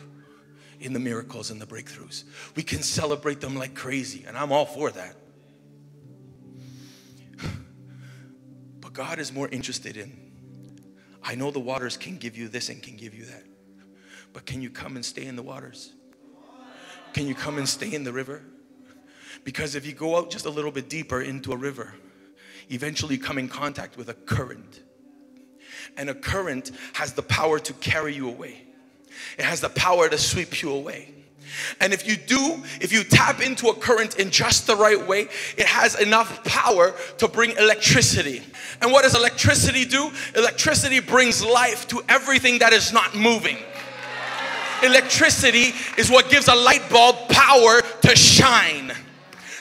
in 0.80 0.94
the 0.94 1.00
miracles 1.00 1.52
and 1.52 1.62
the 1.62 1.66
breakthroughs. 1.66 2.24
We 2.56 2.64
can 2.64 2.82
celebrate 2.82 3.40
them 3.40 3.56
like 3.56 3.76
crazy, 3.76 4.26
and 4.28 4.38
I'm 4.38 4.52
all 4.52 4.66
for 4.66 4.92
that. 4.92 5.16
But 8.82 8.94
God 8.94 9.20
is 9.20 9.32
more 9.32 9.48
interested 9.48 9.96
in 9.96 10.32
I 11.24 11.36
know 11.36 11.52
the 11.52 11.60
waters 11.60 11.98
can 11.98 12.18
give 12.18 12.36
you 12.36 12.48
this 12.48 12.70
and 12.70 12.82
can 12.82 12.96
give 12.96 13.14
you 13.14 13.26
that. 13.26 13.44
But 14.34 14.46
can 14.46 14.62
you 14.62 14.70
come 14.70 14.96
and 14.96 15.06
stay 15.06 15.26
in 15.26 15.36
the 15.36 15.44
waters? 15.44 15.92
Can 17.14 17.28
you 17.28 17.36
come 17.36 17.58
and 17.58 17.68
stay 17.68 17.94
in 17.94 18.04
the 18.04 18.14
river? 18.14 18.42
Because 19.44 19.76
if 19.76 19.86
you 19.86 19.94
go 19.94 20.18
out 20.18 20.32
just 20.32 20.46
a 20.46 20.50
little 20.50 20.72
bit 20.72 20.90
deeper 20.90 21.22
into 21.22 21.52
a 21.52 21.58
river, 21.58 21.94
eventually 22.70 23.16
you 23.16 23.22
come 23.22 23.38
in 23.38 23.50
contact 23.50 23.98
with 23.98 24.10
a 24.10 24.14
current. 24.14 24.82
And 25.98 26.10
a 26.10 26.14
current 26.14 26.72
has 26.94 27.14
the 27.14 27.22
power 27.22 27.60
to 27.60 27.74
carry 27.74 28.14
you 28.14 28.28
away, 28.28 28.62
it 29.38 29.46
has 29.46 29.62
the 29.62 29.70
power 29.70 30.10
to 30.10 30.18
sweep 30.18 30.62
you 30.62 30.72
away. 30.72 31.14
And 31.80 31.92
if 31.92 32.08
you 32.08 32.16
do, 32.16 32.64
if 32.80 32.94
you 32.94 33.04
tap 33.04 33.42
into 33.42 33.68
a 33.68 33.74
current 33.74 34.18
in 34.20 34.30
just 34.30 34.68
the 34.68 34.76
right 34.76 35.06
way, 35.08 35.28
it 35.58 35.66
has 35.66 36.00
enough 36.00 36.44
power 36.46 36.96
to 37.18 37.28
bring 37.28 37.52
electricity. 37.58 38.42
And 38.82 38.92
what 38.92 39.04
does 39.04 39.16
electricity 39.16 39.86
do? 39.86 40.12
Electricity 40.36 41.00
brings 41.00 41.44
life 41.44 41.88
to 41.90 42.02
everything 42.08 42.60
that 42.60 42.74
is 42.74 42.94
not 42.94 43.16
moving. 43.16 43.58
Electricity 44.84 45.74
is 45.98 46.10
what 46.10 46.30
gives 46.30 46.48
a 46.48 46.56
light 46.56 46.90
bulb 46.90 47.16
power 47.30 47.82
to 48.02 48.16
shine. 48.16 48.92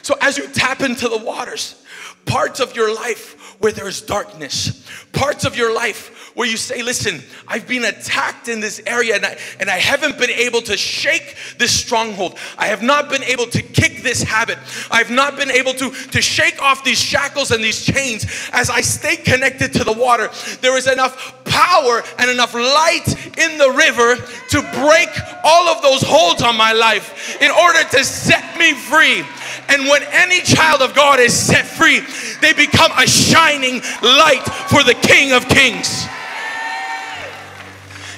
So 0.02 0.14
as 0.20 0.38
you 0.38 0.48
tap 0.48 0.80
into 0.80 1.09
the 1.09 1.18
waters, 1.18 1.85
parts 2.24 2.61
of 2.61 2.74
your 2.74 2.94
life 2.94 3.56
where 3.61 3.72
there's 3.72 4.00
darkness, 4.00 4.88
parts 5.12 5.44
of 5.44 5.57
your 5.57 5.74
life 5.74 6.33
where 6.35 6.48
you 6.48 6.57
say, 6.57 6.83
Listen, 6.83 7.22
I've 7.48 7.66
been 7.66 7.85
attacked 7.85 8.48
in 8.48 8.61
this 8.61 8.81
area 8.87 9.16
and 9.16 9.26
I, 9.26 9.37
and 9.59 9.68
I 9.68 9.76
haven't 9.76 10.18
been 10.18 10.31
able 10.31 10.62
to 10.62 10.76
shake 10.76 11.37
this 11.59 11.72
stronghold. 11.79 12.38
I 12.57 12.66
have 12.66 12.83
not 12.83 13.09
been 13.11 13.22
able 13.24 13.46
to 13.46 13.62
kick 13.62 14.03
this 14.03 14.22
habit. 14.22 14.59
I've 14.90 15.11
not 15.11 15.37
been 15.37 15.50
able 15.50 15.74
to, 15.74 15.90
to 15.90 16.22
shake 16.22 16.62
off 16.62 16.85
these 16.85 17.00
shackles 17.00 17.50
and 17.50 17.62
these 17.62 17.85
chains. 17.85 18.26
As 18.53 18.70
I 18.70 18.81
stay 18.81 19.16
connected 19.16 19.72
to 19.74 19.85
the 19.85 19.92
water, 19.92 20.31
there 20.61 20.76
is 20.76 20.87
enough 20.87 21.44
power 21.44 22.03
and 22.18 22.31
enough 22.31 22.55
light 22.55 23.07
in 23.38 23.59
the 23.59 23.70
river 23.70 24.16
to 24.50 24.62
break 24.81 25.09
all 25.44 25.68
of 25.68 25.83
those 25.83 26.03
holds 26.03 26.42
on 26.42 26.57
my 26.57 26.72
life 26.72 27.40
in 27.40 27.50
order 27.50 27.83
to 27.90 28.05
set 28.05 28.57
me 28.59 28.74
free. 28.74 29.24
And 29.68 29.88
when 29.88 30.03
any 30.11 30.40
child 30.40 30.83
of 30.83 30.94
God 30.94 31.20
is 31.20 31.35
set 31.35 31.66
free, 31.66 32.00
they 32.40 32.53
become 32.53 32.90
a 32.96 33.07
shining 33.07 33.81
light 34.03 34.44
for 34.68 34.83
the 34.83 34.94
King 34.94 35.33
of 35.33 35.48
Kings. 35.48 36.07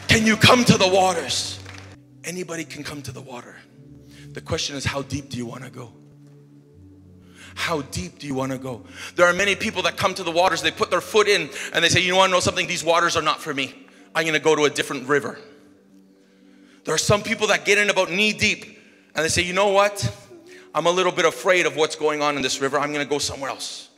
Can 0.09 0.27
you 0.27 0.37
come 0.37 0.65
to 0.65 0.77
the 0.77 0.89
waters? 0.89 1.59
Anybody 2.25 2.65
can 2.65 2.85
come 2.85 3.03
to 3.03 3.13
the 3.13 3.21
water. 3.21 3.57
The 4.33 4.41
question 4.41 4.77
is, 4.77 4.85
how 4.85 5.03
deep 5.03 5.31
do 5.31 5.37
you 5.37 5.47
want 5.47 5.65
to 5.65 5.71
go? 5.71 5.93
How 7.55 7.83
deep 7.83 8.19
do 8.19 8.27
you 8.27 8.35
want 8.35 8.53
to 8.53 8.59
go? 8.59 8.85
There 9.17 9.27
are 9.27 9.33
many 9.33 9.55
people 9.55 9.83
that 9.83 9.97
come 9.97 10.15
to 10.15 10.23
the 10.23 10.31
waters, 10.31 10.63
they 10.63 10.71
put 10.71 10.91
their 10.91 11.01
foot 11.01 11.29
in 11.29 11.51
and 11.75 11.85
they 11.85 11.89
say, 11.89 12.01
You 12.01 12.17
want 12.17 12.31
to 12.31 12.33
know 12.33 12.41
something? 12.41 12.67
These 12.67 12.85
waters 12.85 13.17
are 13.17 13.23
not 13.23 13.41
for 13.41 13.53
me. 13.53 13.75
I'm 14.15 14.25
going 14.25 14.35
to 14.35 14.41
go 14.41 14.55
to 14.55 14.65
a 14.65 14.71
different 14.71 15.09
river. 15.09 15.39
There 16.85 16.95
are 16.95 16.99
some 16.99 17.23
people 17.23 17.49
that 17.49 17.65
get 17.65 17.79
in 17.79 17.91
about 17.91 18.11
knee 18.11 18.33
deep 18.33 18.79
and 19.15 19.25
they 19.25 19.29
say, 19.29 19.43
You 19.43 19.53
know 19.53 19.69
what? 19.69 20.15
I'm 20.75 20.87
a 20.87 20.91
little 20.91 21.13
bit 21.13 21.27
afraid 21.27 21.67
of 21.67 21.77
what's 21.77 21.97
going 21.97 22.23
on 22.23 22.37
in 22.37 22.43
this 22.43 22.61
river. 22.61 22.79
I'm 22.79 22.93
going 22.93 23.05
to 23.05 23.11
go 23.11 23.19
somewhere 23.19 23.51
else. 23.51 23.91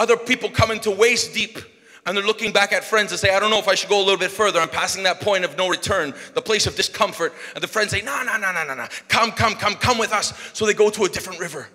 Other 0.00 0.16
people 0.16 0.48
come 0.48 0.70
into 0.70 0.90
waist 0.90 1.34
deep 1.34 1.58
and 2.06 2.16
they're 2.16 2.24
looking 2.24 2.52
back 2.52 2.72
at 2.72 2.82
friends 2.84 3.12
and 3.12 3.20
say, 3.20 3.34
I 3.34 3.38
don't 3.38 3.50
know 3.50 3.58
if 3.58 3.68
I 3.68 3.74
should 3.74 3.90
go 3.90 3.98
a 3.98 4.02
little 4.02 4.16
bit 4.16 4.30
further. 4.30 4.58
I'm 4.58 4.70
passing 4.70 5.02
that 5.02 5.20
point 5.20 5.44
of 5.44 5.58
no 5.58 5.68
return, 5.68 6.14
the 6.32 6.40
place 6.40 6.66
of 6.66 6.74
discomfort. 6.74 7.34
And 7.54 7.62
the 7.62 7.68
friends 7.68 7.90
say, 7.90 8.00
No, 8.00 8.22
no, 8.22 8.38
no, 8.38 8.50
no, 8.50 8.64
no, 8.64 8.74
no. 8.74 8.86
Come, 9.08 9.30
come, 9.30 9.56
come, 9.56 9.74
come 9.74 9.98
with 9.98 10.14
us. 10.14 10.32
So 10.54 10.64
they 10.64 10.72
go 10.72 10.88
to 10.88 11.04
a 11.04 11.08
different 11.10 11.38
river. 11.38 11.68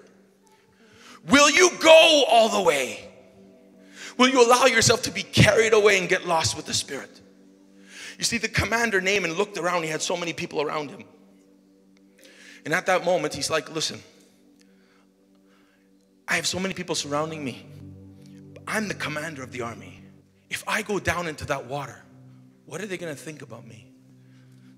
Will 1.30 1.52
you 1.52 1.70
go 1.80 2.26
all 2.28 2.50
the 2.50 2.64
way? 2.64 3.08
Will 4.18 4.30
you 4.30 4.44
allow 4.44 4.66
yourself 4.66 5.04
to 5.04 5.12
be 5.12 5.22
carried 5.22 5.74
away 5.74 6.00
and 6.00 6.10
get 6.10 6.26
lost 6.26 6.58
with 6.58 6.66
the 6.66 6.74
Spirit? 6.74 7.22
You 8.18 8.24
see, 8.24 8.40
the 8.40 8.50
commander 8.50 9.02
Naaman 9.02 9.34
looked 9.34 9.60
around, 9.60 9.84
he 9.84 9.90
had 9.90 10.02
so 10.02 10.18
many 10.18 10.34
people 10.34 10.64
around 10.64 10.90
him. 10.90 11.04
And 12.66 12.74
at 12.74 12.88
that 12.88 13.06
moment, 13.06 13.36
he's 13.36 13.52
like, 13.52 13.70
Listen, 13.70 14.00
I 16.28 16.38
have 16.38 16.48
so 16.48 16.58
many 16.58 16.74
people 16.74 16.96
surrounding 16.96 17.46
me. 17.46 17.68
I'm 18.68 18.88
the 18.88 18.94
commander 18.94 19.44
of 19.44 19.52
the 19.52 19.62
army. 19.62 20.02
if 20.50 20.64
I 20.68 20.82
go 20.82 21.00
down 21.00 21.28
into 21.28 21.46
that 21.46 21.66
water, 21.66 22.04
what 22.66 22.82
are 22.82 22.86
they 22.86 22.98
going 22.98 23.14
to 23.14 23.20
think 23.20 23.42
about 23.42 23.68
me? 23.68 23.92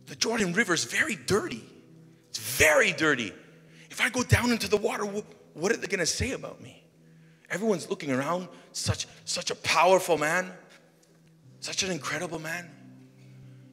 The 0.08 0.16
Jordan 0.16 0.54
River 0.54 0.74
is 0.74 0.86
very 0.86 1.16
dirty. 1.16 1.64
It's 2.30 2.40
very 2.40 2.92
dirty. 2.94 3.34
If 3.90 4.02
I 4.02 4.10
go 4.10 4.24
down 4.24 4.52
into 4.52 4.70
the 4.70 4.78
water, 4.78 5.06
what 5.54 5.72
are 5.72 5.78
they 5.78 5.88
going 5.88 6.00
to 6.00 6.06
say 6.06 6.32
about 6.32 6.62
me? 6.62 6.84
Everyone's 7.50 7.90
looking 7.90 8.12
around, 8.12 8.48
such, 8.74 9.08
such 9.26 9.52
a 9.52 9.56
powerful 9.56 10.18
man, 10.18 10.52
such 11.60 11.84
an 11.84 11.92
incredible 11.92 12.40
man. 12.40 12.70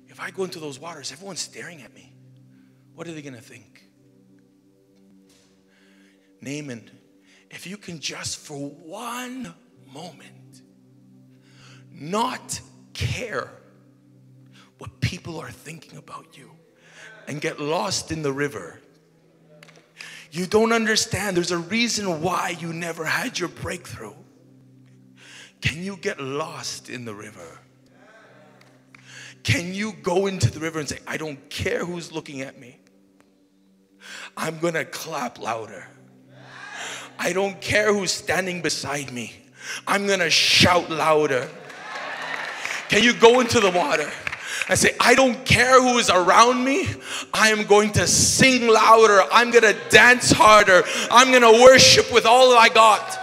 If 0.08 0.20
I 0.20 0.30
go 0.30 0.44
into 0.44 0.60
those 0.60 0.78
waters, 0.78 1.10
everyone's 1.10 1.40
staring 1.40 1.82
at 1.82 1.92
me. 1.94 2.12
What 2.94 3.08
are 3.08 3.12
they 3.12 3.22
going 3.22 3.34
to 3.34 3.40
think? 3.40 3.82
Naaman, 6.40 6.90
if 7.50 7.66
you 7.66 7.76
can 7.76 7.98
just 7.98 8.38
for 8.38 8.68
one 8.68 9.54
moment 9.92 10.62
not 11.90 12.60
care 12.92 13.50
what 14.78 15.00
people 15.00 15.38
are 15.38 15.50
thinking 15.50 15.98
about 15.98 16.36
you 16.36 16.50
and 17.28 17.40
get 17.40 17.60
lost 17.60 18.10
in 18.10 18.22
the 18.22 18.32
river. 18.32 18.80
You 20.30 20.46
don't 20.46 20.72
understand. 20.72 21.36
There's 21.36 21.52
a 21.52 21.58
reason 21.58 22.20
why 22.20 22.56
you 22.58 22.72
never 22.72 23.04
had 23.04 23.38
your 23.38 23.48
breakthrough. 23.48 24.14
Can 25.60 25.82
you 25.82 25.96
get 25.96 26.20
lost 26.20 26.90
in 26.90 27.04
the 27.04 27.14
river? 27.14 27.60
Can 29.44 29.74
you 29.74 29.92
go 30.02 30.26
into 30.26 30.50
the 30.50 30.58
river 30.58 30.80
and 30.80 30.88
say, 30.88 30.98
I 31.06 31.16
don't 31.16 31.48
care 31.50 31.84
who's 31.84 32.10
looking 32.10 32.40
at 32.40 32.58
me? 32.58 32.78
I'm 34.36 34.58
gonna 34.58 34.84
clap 34.84 35.38
louder. 35.38 35.86
I 37.18 37.32
don't 37.32 37.60
care 37.60 37.94
who's 37.94 38.10
standing 38.10 38.60
beside 38.60 39.12
me. 39.12 39.43
I'm 39.86 40.06
gonna 40.06 40.30
shout 40.30 40.90
louder. 40.90 41.48
Can 42.88 43.02
you 43.02 43.12
go 43.14 43.40
into 43.40 43.60
the 43.60 43.70
water 43.70 44.10
and 44.68 44.78
say, 44.78 44.94
I 44.98 45.14
don't 45.14 45.44
care 45.44 45.80
who 45.80 45.98
is 45.98 46.10
around 46.10 46.64
me. 46.64 46.86
I 47.32 47.50
am 47.50 47.64
going 47.64 47.92
to 47.92 48.06
sing 48.06 48.68
louder. 48.68 49.22
I'm 49.30 49.50
going 49.50 49.64
to 49.64 49.76
dance 49.90 50.30
harder. 50.30 50.84
I'm 51.10 51.30
going 51.30 51.42
to 51.42 51.62
worship 51.62 52.12
with 52.12 52.24
all 52.24 52.50
that 52.50 52.56
I 52.56 52.68
got. 52.68 53.18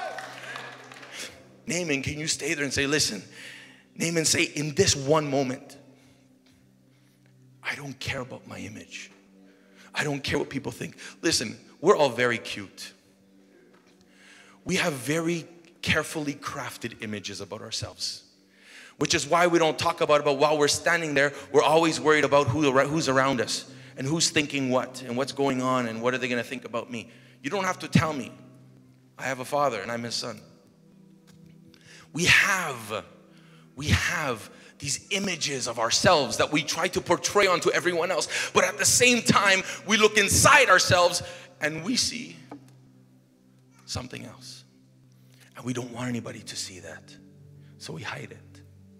Naaman, 1.65 2.01
can 2.03 2.19
you 2.19 2.27
stay 2.27 2.53
there 2.53 2.63
and 2.63 2.73
say, 2.73 2.85
listen, 2.85 3.23
Naaman, 3.95 4.25
say, 4.25 4.43
in 4.43 4.75
this 4.75 4.95
one 4.95 5.29
moment, 5.29 5.77
I 7.63 7.75
don't 7.75 7.97
care 7.99 8.21
about 8.21 8.47
my 8.47 8.59
image. 8.59 9.11
I 9.93 10.03
don't 10.03 10.23
care 10.23 10.37
what 10.37 10.49
people 10.49 10.71
think. 10.71 10.97
Listen, 11.21 11.57
we're 11.79 11.95
all 11.95 12.09
very 12.09 12.37
cute. 12.37 12.93
We 14.65 14.75
have 14.75 14.93
very 14.93 15.47
carefully 15.81 16.33
crafted 16.33 17.01
images 17.03 17.41
about 17.41 17.61
ourselves 17.61 18.23
which 19.01 19.15
is 19.15 19.27
why 19.27 19.47
we 19.47 19.57
don't 19.57 19.79
talk 19.79 20.01
about 20.01 20.19
it. 20.19 20.25
But 20.25 20.37
while 20.37 20.59
we're 20.59 20.67
standing 20.67 21.15
there, 21.15 21.33
we're 21.51 21.63
always 21.63 21.99
worried 21.99 22.23
about 22.23 22.45
who, 22.45 22.71
who's 22.71 23.09
around 23.09 23.41
us 23.41 23.65
and 23.97 24.05
who's 24.05 24.29
thinking 24.29 24.69
what 24.69 25.01
and 25.01 25.17
what's 25.17 25.31
going 25.31 25.59
on 25.59 25.87
and 25.87 26.03
what 26.03 26.13
are 26.13 26.19
they 26.19 26.27
going 26.27 26.41
to 26.41 26.47
think 26.47 26.65
about 26.65 26.91
me. 26.91 27.09
You 27.41 27.49
don't 27.49 27.63
have 27.63 27.79
to 27.79 27.87
tell 27.87 28.13
me. 28.13 28.31
I 29.17 29.23
have 29.23 29.39
a 29.39 29.45
father 29.45 29.81
and 29.81 29.91
I'm 29.91 30.03
his 30.03 30.13
son. 30.13 30.39
We 32.13 32.25
have, 32.25 33.03
we 33.75 33.87
have 33.87 34.51
these 34.77 35.07
images 35.09 35.67
of 35.67 35.79
ourselves 35.79 36.37
that 36.37 36.51
we 36.51 36.61
try 36.61 36.87
to 36.89 37.01
portray 37.01 37.47
onto 37.47 37.71
everyone 37.71 38.11
else. 38.11 38.51
But 38.53 38.65
at 38.65 38.77
the 38.77 38.85
same 38.85 39.23
time, 39.23 39.63
we 39.87 39.97
look 39.97 40.19
inside 40.19 40.69
ourselves 40.69 41.23
and 41.59 41.83
we 41.83 41.95
see 41.95 42.35
something 43.87 44.25
else. 44.25 44.60
And 45.61 45.65
we 45.65 45.73
don't 45.73 45.93
want 45.93 46.09
anybody 46.09 46.39
to 46.39 46.55
see 46.55 46.79
that. 46.79 47.15
So 47.77 47.93
we 47.93 48.01
hide 48.01 48.31
it 48.31 48.51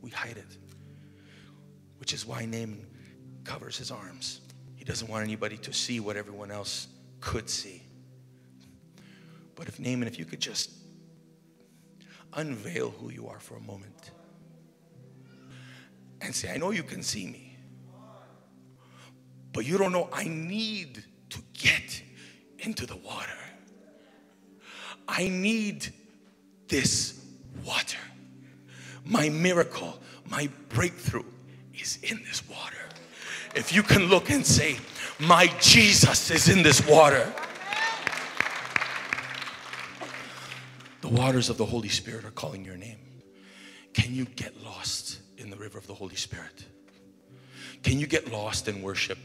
we 0.02 0.10
hide 0.10 0.38
it. 0.38 0.58
Which 2.00 2.14
is 2.14 2.26
why 2.26 2.46
Naaman 2.46 2.86
covers 3.44 3.78
his 3.78 3.92
arms. 3.92 4.42
He 4.76 4.84
doesn't 4.84 5.08
want 5.08 5.24
anybody 5.24 5.58
to 5.58 5.74
see 5.74 6.00
what 6.00 6.18
everyone 6.18 6.52
else 6.52 6.88
could 7.20 7.50
see. 7.50 7.84
But 9.56 9.68
if 9.68 9.80
Naaman, 9.80 10.08
if 10.08 10.18
you 10.18 10.26
could 10.26 10.40
just 10.40 10.72
unveil 12.34 12.90
who 12.90 13.12
you 13.12 13.28
are 13.28 13.40
for 13.40 13.56
a 13.56 13.60
moment 13.60 14.12
and 16.22 16.34
say, 16.34 16.52
I 16.52 16.58
know 16.58 16.72
you 16.72 16.84
can 16.84 17.04
see 17.04 17.28
me, 17.28 17.58
but 19.54 19.66
you 19.66 19.78
don't 19.78 19.92
know 19.92 20.10
I 20.12 20.24
need 20.24 21.04
to 21.30 21.40
get 21.54 22.02
into 22.60 22.88
the 22.88 22.96
water. 22.96 23.30
I 25.08 25.28
need 25.28 25.94
this 26.72 27.24
water. 27.64 28.00
My 29.06 29.30
miracle, 29.30 30.00
my 30.28 30.50
breakthrough 30.70 31.26
is 31.76 32.00
in 32.02 32.24
this 32.24 32.48
water. 32.50 32.78
If 33.54 33.74
you 33.74 33.84
can 33.84 34.06
look 34.06 34.32
and 34.32 34.44
say, 34.44 34.78
My 35.20 35.48
Jesus 35.60 36.32
is 36.32 36.50
in 36.50 36.64
this 36.64 36.88
water. 36.88 37.32
The 41.02 41.10
waters 41.10 41.50
of 41.50 41.58
the 41.58 41.66
Holy 41.66 41.90
Spirit 41.90 42.26
are 42.26 42.32
calling 42.32 42.64
your 42.64 42.78
name. 42.78 42.98
Can 43.94 44.16
you 44.16 44.26
get 44.26 44.64
lost 44.64 45.20
in 45.38 45.50
the 45.50 45.58
river 45.58 45.78
of 45.78 45.86
the 45.88 45.94
Holy 45.94 46.16
Spirit? 46.16 46.66
Can 47.84 48.00
you 48.00 48.08
get 48.08 48.32
lost 48.32 48.68
in 48.68 48.82
worship? 48.82 49.18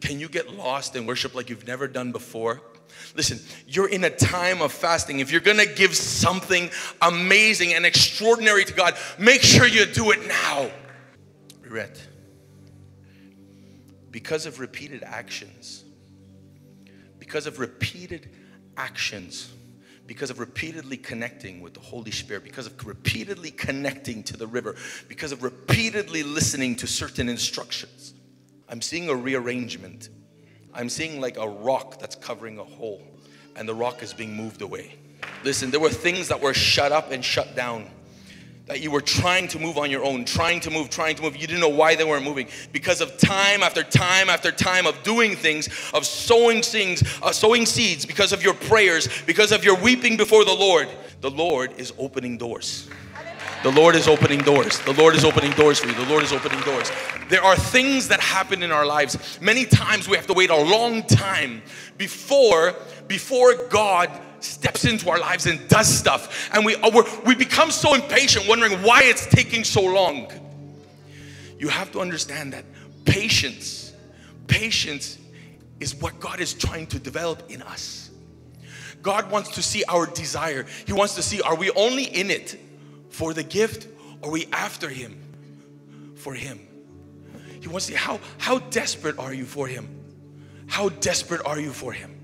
Can 0.00 0.18
you 0.18 0.28
get 0.28 0.52
lost 0.52 0.96
in 0.96 1.06
worship 1.06 1.34
like 1.34 1.48
you've 1.48 1.66
never 1.66 1.86
done 1.86 2.10
before? 2.10 2.60
Listen, 3.14 3.40
you're 3.66 3.88
in 3.88 4.04
a 4.04 4.10
time 4.10 4.60
of 4.60 4.72
fasting. 4.72 5.20
If 5.20 5.30
you're 5.32 5.40
gonna 5.40 5.66
give 5.66 5.96
something 5.96 6.70
amazing 7.00 7.74
and 7.74 7.86
extraordinary 7.86 8.64
to 8.64 8.72
God, 8.72 8.96
make 9.18 9.42
sure 9.42 9.66
you 9.66 9.86
do 9.86 10.10
it 10.10 10.26
now. 10.26 10.70
Regret. 11.62 12.00
Because 14.10 14.46
of 14.46 14.60
repeated 14.60 15.02
actions, 15.02 15.84
because 17.18 17.46
of 17.46 17.58
repeated 17.58 18.30
actions, 18.76 19.50
because 20.06 20.30
of 20.30 20.38
repeatedly 20.38 20.96
connecting 20.96 21.60
with 21.60 21.74
the 21.74 21.80
Holy 21.80 22.10
Spirit, 22.10 22.44
because 22.44 22.66
of 22.66 22.86
repeatedly 22.86 23.50
connecting 23.50 24.22
to 24.24 24.36
the 24.36 24.46
river, 24.46 24.76
because 25.08 25.32
of 25.32 25.42
repeatedly 25.42 26.22
listening 26.22 26.76
to 26.76 26.86
certain 26.86 27.28
instructions, 27.28 28.14
I'm 28.68 28.80
seeing 28.80 29.08
a 29.08 29.14
rearrangement 29.14 30.08
I'm 30.76 30.90
seeing 30.90 31.20
like 31.20 31.38
a 31.38 31.48
rock 31.48 31.98
that's 31.98 32.14
covering 32.14 32.58
a 32.58 32.64
hole, 32.64 33.02
and 33.56 33.66
the 33.66 33.74
rock 33.74 34.02
is 34.02 34.12
being 34.12 34.36
moved 34.36 34.60
away. 34.60 34.94
Listen, 35.42 35.70
there 35.70 35.80
were 35.80 35.90
things 35.90 36.28
that 36.28 36.40
were 36.40 36.52
shut 36.52 36.92
up 36.92 37.10
and 37.10 37.24
shut 37.24 37.56
down 37.56 37.86
that 38.66 38.80
you 38.80 38.90
were 38.90 39.00
trying 39.00 39.48
to 39.48 39.58
move 39.58 39.78
on 39.78 39.90
your 39.90 40.04
own, 40.04 40.24
trying 40.24 40.60
to 40.60 40.70
move, 40.70 40.90
trying 40.90 41.16
to 41.16 41.22
move. 41.22 41.36
You 41.36 41.46
didn't 41.46 41.60
know 41.60 41.68
why 41.68 41.94
they 41.94 42.04
weren't 42.04 42.24
moving 42.24 42.48
because 42.72 43.00
of 43.00 43.16
time 43.16 43.62
after 43.62 43.82
time 43.82 44.28
after 44.28 44.50
time 44.50 44.86
of 44.86 45.00
doing 45.02 45.36
things, 45.36 45.68
of 45.94 46.04
sowing 46.04 46.62
things, 46.62 47.02
uh, 47.22 47.32
sowing 47.32 47.64
seeds, 47.64 48.04
because 48.04 48.32
of 48.32 48.42
your 48.42 48.54
prayers, 48.54 49.08
because 49.24 49.52
of 49.52 49.64
your 49.64 49.76
weeping 49.76 50.16
before 50.16 50.44
the 50.44 50.52
Lord. 50.52 50.88
The 51.20 51.30
Lord 51.30 51.72
is 51.78 51.94
opening 51.96 52.36
doors. 52.36 52.88
The 53.62 53.70
Lord 53.72 53.94
is 53.96 54.08
opening 54.08 54.40
doors. 54.40 54.78
The 54.80 54.92
Lord 54.92 55.14
is 55.14 55.24
opening 55.24 55.52
doors 55.52 55.78
for 55.78 55.86
you. 55.86 55.94
The 55.94 56.06
Lord 56.06 56.22
is 56.22 56.32
opening 56.32 56.60
doors. 56.60 56.90
There 57.28 57.42
are 57.42 57.56
things 57.56 58.08
that 58.08 58.20
happen 58.20 58.62
in 58.62 58.70
our 58.70 58.86
lives. 58.86 59.38
Many 59.40 59.64
times 59.64 60.08
we 60.08 60.16
have 60.16 60.26
to 60.28 60.34
wait 60.34 60.50
a 60.50 60.56
long 60.56 61.02
time 61.02 61.62
before 61.98 62.74
before 63.08 63.54
God 63.68 64.10
steps 64.40 64.84
into 64.84 65.10
our 65.10 65.18
lives 65.18 65.46
and 65.46 65.66
does 65.68 65.88
stuff. 65.88 66.50
And 66.52 66.64
we 66.64 66.76
uh, 66.76 67.02
we 67.24 67.34
become 67.34 67.70
so 67.70 67.94
impatient 67.94 68.48
wondering 68.48 68.82
why 68.82 69.02
it's 69.04 69.26
taking 69.26 69.64
so 69.64 69.82
long. 69.82 70.30
You 71.58 71.68
have 71.68 71.90
to 71.92 72.00
understand 72.00 72.52
that 72.52 72.64
patience 73.04 73.92
patience 74.46 75.18
is 75.80 75.94
what 75.94 76.18
God 76.20 76.40
is 76.40 76.54
trying 76.54 76.86
to 76.88 76.98
develop 76.98 77.50
in 77.50 77.62
us. 77.62 78.10
God 79.02 79.30
wants 79.30 79.50
to 79.50 79.62
see 79.62 79.84
our 79.88 80.06
desire. 80.06 80.66
He 80.86 80.92
wants 80.92 81.14
to 81.16 81.22
see 81.22 81.40
are 81.40 81.54
we 81.54 81.70
only 81.72 82.04
in 82.04 82.30
it 82.30 82.58
for 83.10 83.34
the 83.34 83.42
gift 83.42 83.88
or 84.22 84.30
we 84.30 84.46
after 84.52 84.88
him 84.88 85.22
for 86.16 86.34
him? 86.34 86.65
He 87.66 87.72
wants 87.72 87.86
to 87.86 87.92
see 87.94 87.98
how, 87.98 88.20
how 88.38 88.60
desperate 88.60 89.18
are 89.18 89.34
you 89.34 89.44
for 89.44 89.66
him? 89.66 89.88
How 90.68 90.88
desperate 90.88 91.44
are 91.44 91.58
you 91.58 91.72
for 91.72 91.92
him? 91.92 92.14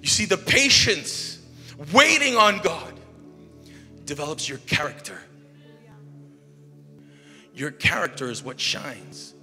You 0.00 0.08
see, 0.08 0.24
the 0.24 0.38
patience, 0.38 1.38
waiting 1.92 2.34
on 2.34 2.60
God, 2.60 2.98
develops 4.06 4.48
your 4.48 4.56
character. 4.56 5.20
Your 7.52 7.70
character 7.72 8.30
is 8.30 8.42
what 8.42 8.58
shines. 8.58 9.34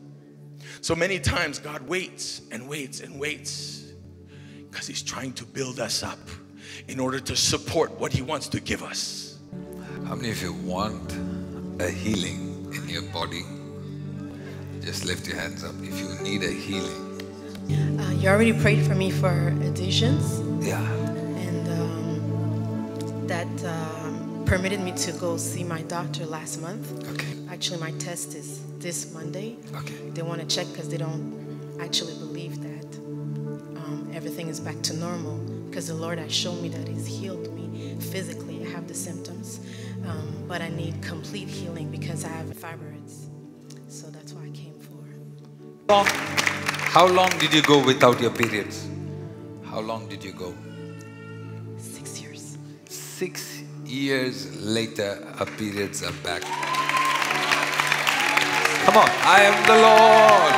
So 0.82 0.96
many 0.96 1.20
times 1.20 1.60
God 1.60 1.88
waits 1.88 2.42
and 2.52 2.68
waits 2.68 3.00
and 3.02 3.20
waits 3.20 3.94
because 4.72 4.88
He's 4.88 5.04
trying 5.04 5.34
to 5.34 5.46
build 5.46 5.80
us 5.80 6.02
up 6.02 6.18
in 6.88 7.00
order 7.00 7.20
to 7.20 7.36
support 7.36 7.92
what 8.00 8.12
He 8.12 8.24
wants 8.24 8.48
to 8.48 8.60
give 8.60 8.82
us. 8.82 9.38
How 10.08 10.16
many 10.16 10.32
of 10.32 10.42
you 10.42 10.54
want 10.54 11.14
a 11.80 11.92
healing 11.92 12.74
in 12.74 12.90
your 12.90 13.04
body? 13.14 13.44
Just 14.86 15.06
lift 15.06 15.26
your 15.28 15.38
hands 15.38 15.64
up 15.64 15.74
if 15.82 15.98
you 15.98 16.10
need 16.22 16.44
a 16.44 16.52
healing. 16.52 17.14
Uh, 17.98 18.12
you 18.12 18.28
already 18.28 18.52
prayed 18.52 18.86
for 18.86 18.96
me 18.96 19.10
for 19.12 19.48
additions. 19.64 20.42
Yeah. 20.66 20.84
And 21.38 21.68
um, 21.70 23.28
that 23.28 23.48
um, 23.64 24.44
permitted 24.46 24.82
me 24.82 24.92
to 24.92 25.14
go 25.14 25.38
see 25.38 25.64
my 25.64 25.84
doctor 25.84 26.26
last 26.26 26.62
month. 26.62 27.08
Okay. 27.14 27.38
Actually, 27.50 27.80
my 27.80 27.92
test 27.92 28.36
is 28.36 28.62
this 28.80 29.14
Monday. 29.14 29.56
Okay. 29.74 30.10
They 30.10 30.22
want 30.22 30.42
to 30.42 30.48
check 30.54 30.68
because 30.74 30.90
they 30.90 30.98
don't 30.98 31.78
actually 31.80 32.16
believe 32.16 32.62
that 32.62 32.96
um, 33.78 34.12
everything 34.14 34.50
is 34.50 34.60
back 34.60 34.82
to 34.82 34.98
normal. 34.98 35.38
Because 35.70 35.88
the 35.88 35.96
Lord 35.96 36.20
has 36.20 36.34
shown 36.34 36.62
me 36.62 36.68
that 36.70 36.90
He's 36.90 37.08
healed 37.08 37.54
me 37.56 37.96
physically. 38.02 38.66
I 38.68 38.70
have 38.72 38.90
the 38.90 38.94
symptoms, 38.94 39.62
um, 40.06 40.44
but 40.46 40.62
I 40.62 40.68
need 40.68 41.02
complete 41.02 41.48
healing 41.48 41.90
because 41.90 42.26
I 42.26 42.30
have 42.30 42.48
fibroids. 42.48 43.30
Long, 45.94 46.10
how 46.98 47.06
long 47.06 47.30
did 47.38 47.54
you 47.54 47.62
go 47.62 47.78
without 47.86 48.20
your 48.20 48.32
periods? 48.32 48.90
How 49.64 49.80
long 49.80 50.08
did 50.10 50.24
you 50.24 50.32
go? 50.32 50.56
Six 51.78 52.20
years. 52.20 52.58
Six 52.90 53.62
years 53.86 54.60
later, 54.60 55.22
her 55.38 55.46
periods 55.46 56.02
are 56.02 56.18
back. 56.24 56.42
Come 58.86 58.98
on, 58.98 59.10
I 59.22 59.42
am 59.50 59.58
the 59.70 59.78
Lord. 59.86 60.54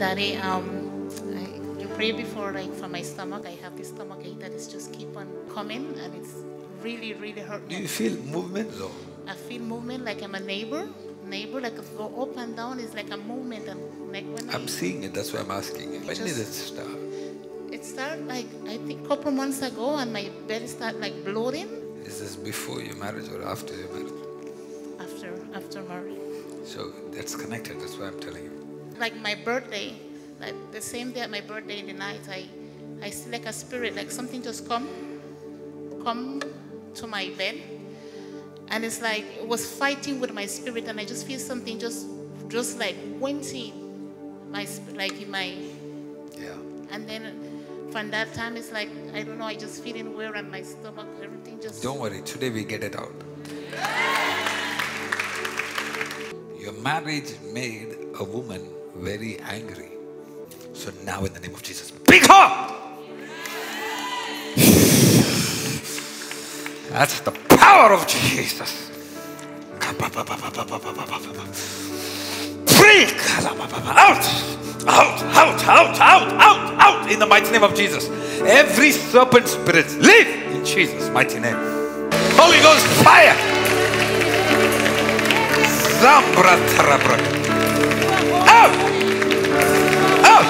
Daddy, 0.00 0.34
um, 0.38 1.08
I, 1.38 1.80
you 1.80 1.86
prayed 1.94 2.16
before, 2.16 2.50
like 2.50 2.74
for 2.74 2.88
my 2.88 3.02
stomach. 3.02 3.46
I 3.46 3.54
have 3.62 3.76
this 3.76 3.90
stomach 3.90 4.22
ache 4.24 4.40
that 4.40 4.50
is 4.50 4.66
just 4.66 4.92
keep 4.92 5.16
on 5.16 5.28
coming, 5.54 5.94
and 6.02 6.12
it's 6.16 6.34
really, 6.82 7.14
really 7.14 7.42
hurt. 7.42 7.68
Do 7.68 7.76
you 7.76 7.86
feel 7.86 8.16
movement? 8.24 8.76
No. 8.76 8.90
I 9.28 9.34
feel 9.34 9.62
movement 9.62 10.04
like 10.04 10.20
I'm 10.20 10.34
a 10.34 10.40
neighbor. 10.40 10.88
Neighbor, 11.34 11.60
like 11.66 11.78
go 11.96 12.06
up 12.22 12.36
and 12.42 12.54
down 12.60 12.78
is 12.84 12.92
like 13.00 13.10
a 13.10 13.20
movement, 13.30 13.66
and 13.72 13.80
like 14.14 14.26
when 14.34 14.44
I, 14.50 14.54
I'm 14.56 14.68
seeing 14.68 14.98
it, 15.06 15.12
that's 15.16 15.30
why 15.32 15.40
I'm 15.44 15.50
asking 15.62 15.86
you. 15.94 16.00
When 16.08 16.16
did 16.16 16.38
it 16.46 16.52
start? 16.66 16.98
it 17.76 17.84
started 17.90 18.26
like 18.28 18.48
I 18.72 18.76
think 18.86 18.98
couple 19.08 19.30
months 19.42 19.60
ago, 19.70 19.96
and 20.00 20.12
my 20.18 20.24
belly 20.48 20.66
start 20.66 20.94
like 21.04 21.16
bloating 21.28 21.68
Is 22.04 22.20
this 22.20 22.34
before 22.36 22.78
your 22.88 22.96
marriage 23.04 23.28
or 23.34 23.40
after 23.54 23.72
your 23.80 23.88
marriage? 23.94 24.20
after 25.04 25.30
after 25.60 25.80
marriage. 25.92 26.20
So 26.72 26.80
that's 27.14 27.34
connected, 27.34 27.80
that's 27.80 27.96
why 27.98 28.06
I'm 28.10 28.20
telling 28.26 28.44
you. 28.44 28.52
like 29.04 29.16
my 29.28 29.34
birthday, 29.48 29.88
like 30.44 30.54
the 30.76 30.82
same 30.94 31.08
day 31.14 31.22
at 31.26 31.30
my 31.30 31.40
birthday 31.52 31.78
in 31.82 31.86
the 31.92 31.96
night, 32.08 32.24
I, 32.38 32.40
I 33.06 33.10
see 33.10 33.30
like 33.36 33.46
a 33.46 33.52
spirit, 33.62 33.96
like 33.96 34.10
something 34.18 34.42
just 34.42 34.68
come, 34.68 34.86
come 36.04 36.42
to 37.00 37.06
my 37.06 37.24
bed, 37.40 37.56
and 38.72 38.84
it's 38.84 39.00
like 39.00 39.24
it 39.38 39.46
was 39.46 39.64
fighting 39.70 40.18
with 40.18 40.32
my 40.32 40.46
spirit, 40.46 40.88
and 40.88 40.98
I 40.98 41.04
just 41.04 41.26
feel 41.26 41.38
something 41.38 41.78
just, 41.78 42.06
just 42.48 42.78
like 42.78 42.96
went 43.20 43.52
in 43.54 43.72
my, 44.50 44.66
like 44.94 45.20
in 45.20 45.30
my, 45.30 45.54
Yeah. 46.38 46.56
and 46.90 47.08
then 47.08 47.22
from 47.92 48.10
that 48.10 48.32
time 48.34 48.56
it's 48.56 48.72
like 48.72 48.88
I 49.14 49.22
don't 49.22 49.38
know, 49.38 49.44
I 49.44 49.54
just 49.54 49.82
feeling 49.84 50.16
weird 50.16 50.36
and 50.36 50.50
my 50.50 50.62
stomach, 50.62 51.06
everything 51.22 51.60
just. 51.60 51.82
Don't 51.82 52.00
worry, 52.00 52.22
today 52.22 52.50
we 52.50 52.64
get 52.64 52.82
it 52.82 52.96
out. 52.96 53.12
Your 56.58 56.72
marriage 56.74 57.32
made 57.52 57.96
a 58.18 58.24
woman 58.24 58.68
very 58.96 59.38
angry. 59.40 59.90
So 60.74 60.92
now, 61.04 61.24
in 61.24 61.32
the 61.34 61.40
name 61.40 61.54
of 61.54 61.62
Jesus, 61.62 61.90
pick 61.90 62.24
her! 62.26 62.81
That's 66.92 67.20
the 67.20 67.30
power 67.48 67.94
of 67.94 68.06
Jesus. 68.06 68.90
Free! 72.66 73.06
Out! 73.86 74.22
Out! 74.86 75.22
Out! 75.32 75.64
Out! 75.64 75.98
Out! 75.98 76.32
Out! 76.34 76.74
Out! 76.78 77.10
In 77.10 77.18
the 77.18 77.26
mighty 77.26 77.50
name 77.50 77.64
of 77.64 77.74
Jesus. 77.74 78.10
Every 78.42 78.92
serpent 78.92 79.48
spirit, 79.48 79.90
leave 80.00 80.28
in 80.54 80.64
Jesus' 80.66 81.08
mighty 81.08 81.40
name. 81.40 81.56
Holy 82.36 82.60
Ghost 82.60 82.86
fire! 83.02 83.36
Zambra 86.02 86.58
tarabra. 86.76 87.16
Out! 88.44 88.76
Out! 90.28 90.44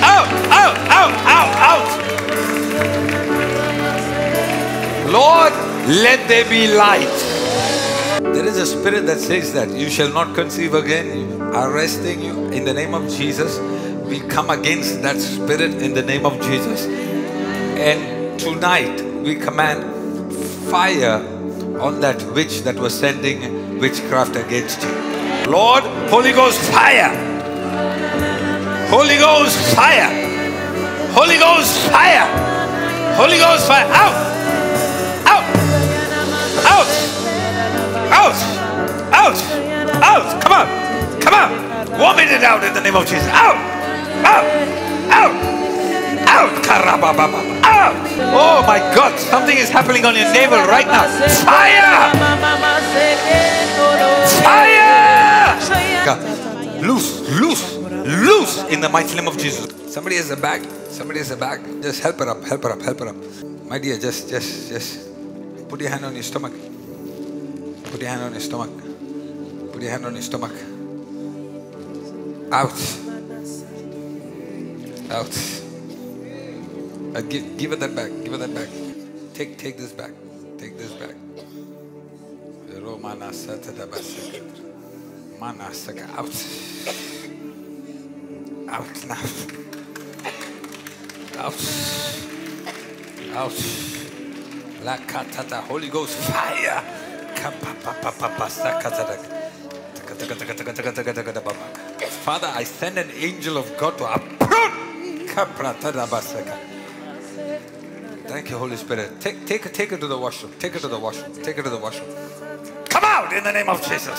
Out! 0.00 0.30
Out! 0.52 0.76
Out! 0.88 1.12
Out! 1.26 1.56
Out! 1.58 1.95
Lord, 5.16 5.54
let 6.04 6.28
there 6.28 6.44
be 6.44 6.68
light. 6.68 7.16
There 8.20 8.44
is 8.44 8.58
a 8.58 8.66
spirit 8.66 9.06
that 9.06 9.18
says 9.18 9.54
that 9.54 9.70
you 9.70 9.88
shall 9.88 10.12
not 10.12 10.34
conceive 10.34 10.74
again, 10.74 11.40
arresting 11.40 12.20
you 12.20 12.48
in 12.48 12.66
the 12.66 12.74
name 12.74 12.92
of 12.92 13.08
Jesus. 13.08 13.58
We 14.04 14.20
come 14.20 14.50
against 14.50 15.00
that 15.00 15.18
spirit 15.18 15.80
in 15.80 15.94
the 15.94 16.02
name 16.02 16.26
of 16.26 16.38
Jesus. 16.42 16.84
And 16.84 18.38
tonight 18.38 19.00
we 19.24 19.36
command 19.36 19.80
fire 20.70 21.24
on 21.80 22.00
that 22.00 22.22
witch 22.34 22.60
that 22.64 22.76
was 22.76 22.92
sending 22.92 23.78
witchcraft 23.78 24.36
against 24.36 24.82
you. 24.82 25.50
Lord, 25.50 25.84
Holy 26.10 26.32
Ghost 26.32 26.60
fire. 26.72 27.08
Holy 28.90 29.16
Ghost 29.16 29.56
fire. 29.74 30.12
Holy 31.12 31.38
Ghost 31.38 31.74
fire. 31.88 32.26
Holy 33.16 33.38
Ghost 33.38 33.66
fire. 33.66 33.86
Out. 33.92 34.15
Vomit 42.06 42.30
it 42.30 42.44
out 42.44 42.62
in 42.62 42.72
the 42.72 42.80
name 42.80 42.94
of 42.94 43.04
Jesus. 43.04 43.26
Out! 43.34 43.58
Out! 44.22 44.46
Out! 45.10 45.34
Out! 46.22 46.54
Out! 47.66 47.96
Oh 48.30 48.62
my 48.64 48.78
God! 48.94 49.18
Something 49.18 49.58
is 49.58 49.68
happening 49.68 50.04
on 50.04 50.14
your 50.14 50.32
navel 50.32 50.58
right 50.70 50.86
now. 50.86 51.10
Fire! 51.42 52.14
Fire! 54.38 56.06
God. 56.06 56.22
Loose, 56.80 57.28
loose, 57.40 57.74
loose 57.74 58.62
in 58.70 58.80
the 58.80 58.88
mighty 58.88 59.16
name 59.16 59.26
of 59.26 59.36
Jesus. 59.36 59.66
Somebody 59.92 60.14
has 60.14 60.30
a 60.30 60.36
bag. 60.36 60.62
Somebody 60.86 61.18
has 61.18 61.32
a 61.32 61.36
bag. 61.36 61.60
Just 61.82 62.04
help 62.04 62.20
her 62.20 62.28
up. 62.28 62.44
Help 62.44 62.62
her 62.62 62.70
up. 62.70 62.82
Help 62.82 63.00
her 63.00 63.08
up. 63.08 63.16
My 63.66 63.80
dear, 63.80 63.98
just, 63.98 64.28
just, 64.28 64.68
just 64.68 65.08
put 65.68 65.80
your 65.80 65.90
hand 65.90 66.04
on 66.04 66.14
your 66.14 66.22
stomach. 66.22 66.52
Put 67.90 68.00
your 68.00 68.10
hand 68.10 68.22
on 68.22 68.30
your 68.30 68.40
stomach. 68.40 68.70
Put 69.72 69.82
your 69.82 69.90
hand 69.90 70.06
on 70.06 70.12
your 70.12 70.22
stomach. 70.22 70.52
Out. 72.52 72.70
Out. 75.10 75.36
Uh, 77.14 77.20
give, 77.22 77.56
give 77.56 77.70
her 77.70 77.76
that 77.76 77.94
back. 77.96 78.10
Give 78.22 78.32
her 78.32 78.38
that 78.38 78.54
back. 78.54 78.68
Take, 79.34 79.58
take 79.58 79.76
this 79.76 79.92
back. 79.92 80.12
Take 80.58 80.78
this 80.78 80.92
back. 80.92 81.16
Manasaka. 85.40 86.08
Out. 86.16 86.30
Out 88.68 89.06
now. 89.06 89.22
Out. 91.42 91.62
Out. 93.34 93.58
La. 94.84 94.96
Holy 95.62 95.88
Ghost 95.88 96.16
fire. 96.30 96.82
Father, 102.24 102.50
I 102.54 102.64
send 102.64 102.98
an 102.98 103.10
angel 103.12 103.56
of 103.56 103.76
God 103.76 103.98
to 103.98 104.04
uproot. 104.12 105.28
Thank 108.26 108.50
you, 108.50 108.58
Holy 108.58 108.76
Spirit. 108.76 109.20
Take, 109.20 109.46
take, 109.46 109.72
take 109.72 109.90
her 109.90 109.96
to 109.96 110.06
the 110.06 110.18
washroom. 110.18 110.52
Take 110.58 110.74
her 110.74 110.80
to 110.80 110.88
the 110.88 110.98
washroom. 110.98 111.32
Take 111.42 111.56
her 111.56 111.62
to 111.62 111.70
the 111.70 111.78
washroom. 111.78 112.08
Come 112.88 113.04
out 113.04 113.32
in 113.32 113.44
the 113.44 113.52
name 113.52 113.68
of 113.68 113.80
Jesus. 113.86 114.18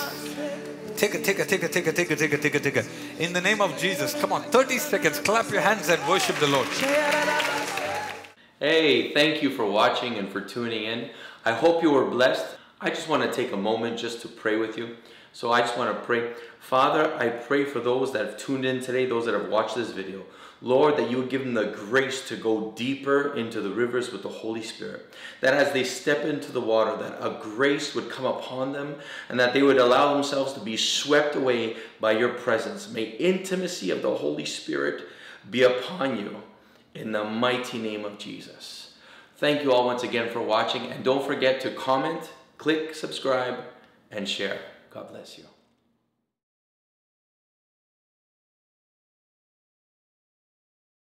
Take 0.95 1.15
it, 1.15 1.23
take 1.23 1.39
it, 1.39 1.47
take 1.47 1.63
it, 1.63 1.71
take 1.71 1.87
it, 1.87 1.95
take 1.95 2.11
it, 2.11 2.17
take 2.17 2.33
it, 2.33 2.41
take 2.41 2.55
it, 2.55 2.63
take 2.63 2.75
it. 2.77 2.85
In 3.19 3.33
the 3.33 3.41
name 3.41 3.61
of 3.61 3.77
Jesus. 3.77 4.13
Come 4.13 4.33
on, 4.33 4.43
30 4.43 4.77
seconds. 4.79 5.19
Clap 5.19 5.51
your 5.51 5.61
hands 5.61 5.89
and 5.89 6.01
worship 6.07 6.37
the 6.37 6.47
Lord. 6.47 6.67
Hey, 8.59 9.13
thank 9.13 9.43
you 9.43 9.51
for 9.51 9.69
watching 9.69 10.15
and 10.15 10.29
for 10.29 10.41
tuning 10.41 10.85
in. 10.85 11.09
I 11.45 11.51
hope 11.51 11.83
you 11.83 11.91
were 11.91 12.05
blessed. 12.05 12.45
I 12.81 12.89
just 12.89 13.07
want 13.07 13.23
to 13.23 13.31
take 13.31 13.51
a 13.51 13.57
moment 13.57 13.99
just 13.99 14.21
to 14.21 14.27
pray 14.27 14.55
with 14.55 14.77
you. 14.77 14.97
So 15.33 15.51
I 15.51 15.61
just 15.61 15.77
want 15.77 15.95
to 15.95 16.05
pray. 16.05 16.33
Father, 16.59 17.13
I 17.15 17.29
pray 17.29 17.63
for 17.63 17.79
those 17.79 18.11
that 18.13 18.25
have 18.25 18.37
tuned 18.37 18.65
in 18.65 18.81
today, 18.81 19.05
those 19.05 19.25
that 19.25 19.33
have 19.33 19.49
watched 19.49 19.75
this 19.75 19.91
video. 19.91 20.23
Lord, 20.61 20.97
that 20.97 21.11
you 21.11 21.17
would 21.17 21.29
give 21.29 21.43
them 21.43 21.53
the 21.53 21.65
grace 21.65 22.27
to 22.29 22.35
go 22.35 22.71
deeper 22.75 23.35
into 23.35 23.61
the 23.61 23.69
rivers 23.69 24.11
with 24.11 24.23
the 24.23 24.29
Holy 24.29 24.63
Spirit. 24.63 25.13
That 25.41 25.53
as 25.53 25.71
they 25.71 25.83
step 25.83 26.25
into 26.25 26.51
the 26.51 26.61
water, 26.61 26.97
that 26.97 27.23
a 27.23 27.39
grace 27.39 27.93
would 27.93 28.09
come 28.09 28.25
upon 28.25 28.73
them 28.73 28.95
and 29.29 29.39
that 29.39 29.53
they 29.53 29.61
would 29.61 29.77
allow 29.77 30.13
themselves 30.13 30.53
to 30.53 30.59
be 30.59 30.75
swept 30.75 31.35
away 31.35 31.77
by 31.99 32.13
your 32.13 32.29
presence. 32.29 32.89
May 32.89 33.03
intimacy 33.03 33.91
of 33.91 34.01
the 34.01 34.15
Holy 34.15 34.45
Spirit 34.45 35.03
be 35.51 35.61
upon 35.61 36.17
you 36.17 36.41
in 36.95 37.11
the 37.11 37.23
mighty 37.23 37.77
name 37.77 38.03
of 38.03 38.17
Jesus. 38.17 38.95
Thank 39.37 39.61
you 39.61 39.71
all 39.71 39.85
once 39.85 40.01
again 40.01 40.31
for 40.31 40.41
watching 40.41 40.87
and 40.87 41.03
don't 41.03 41.23
forget 41.23 41.61
to 41.61 41.71
comment, 41.71 42.31
click 42.57 42.95
subscribe, 42.95 43.59
and 44.09 44.27
share. 44.27 44.59
God 44.89 45.09
bless 45.09 45.37
you. 45.37 45.56